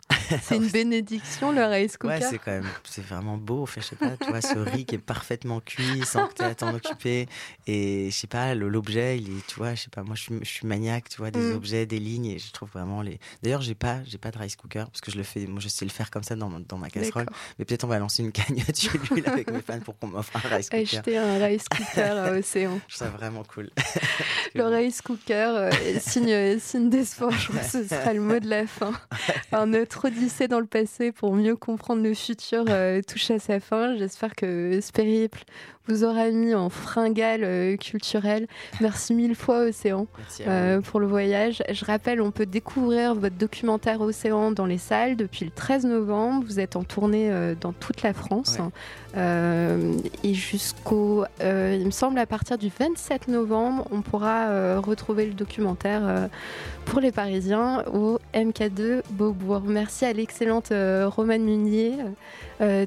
[0.43, 3.63] C'est une bénédiction, le rice cooker Ouais, c'est quand même, c'est vraiment beau.
[3.63, 6.43] Enfin, je sais pas, tu vois, ce riz qui est parfaitement cuit sans que tu
[6.43, 7.27] aies à t'en occuper.
[7.67, 10.35] Et je sais pas, l'objet, il est, tu vois, je sais pas, moi je suis,
[10.41, 11.55] je suis maniaque, tu vois, des Mm.
[11.55, 12.25] objets, des lignes.
[12.27, 13.19] Et je trouve vraiment les.
[13.43, 15.67] D'ailleurs, j'ai pas, j'ai pas de rice cooker parce que je le fais, moi je
[15.67, 17.25] sais le faire comme ça dans, ma- dans ma casserole.
[17.59, 20.31] Mais peut-être on va lancer une cagnotte chez lui avec mes fans pour qu'on m'offre
[20.35, 20.81] un rice cooker.
[20.97, 22.79] Acheter un rice cooker à Océan.
[22.87, 23.69] Je trouve ça vraiment cool.
[24.55, 28.49] Le rice cooker, euh, signe, signe d'espoir, je crois que ce sera le mot de
[28.49, 28.93] la fin.
[29.51, 33.59] Alors, notre odyssée dans le passé pour mieux comprendre le futur euh, touche à sa
[33.59, 33.95] fin.
[33.95, 35.43] J'espère que ce périple
[35.87, 38.47] vous aura mis en fringale euh, culturelle.
[38.81, 40.07] Merci mille fois Océan
[40.47, 41.63] euh, pour le voyage.
[41.69, 46.45] Je rappelle, on peut découvrir votre documentaire Océan dans les salles depuis le 13 novembre.
[46.45, 48.57] Vous êtes en tournée dans toute la France.
[48.59, 48.65] Ouais.
[49.17, 54.79] Euh, et jusqu'au, euh, il me semble, à partir du 27 novembre, on pourra euh,
[54.79, 56.29] retrouver le documentaire
[56.85, 59.61] pour les Parisiens au MK2 Beaubourg.
[59.65, 61.93] Merci à l'excellente Romane Munier,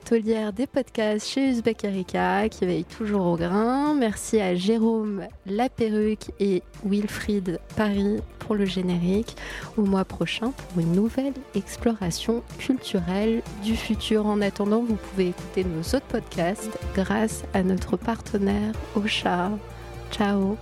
[0.04, 3.94] taulière des podcasts chez Uzbek Erika, qui veille toujours au grain.
[3.94, 8.20] Merci à Jérôme Laperruque et Wilfried Paris
[8.54, 9.36] le générique.
[9.76, 14.26] Au mois prochain pour une nouvelle exploration culturelle du futur.
[14.26, 19.50] En attendant, vous pouvez écouter nos autres podcasts grâce à notre partenaire Ocha.
[20.10, 20.56] Ciao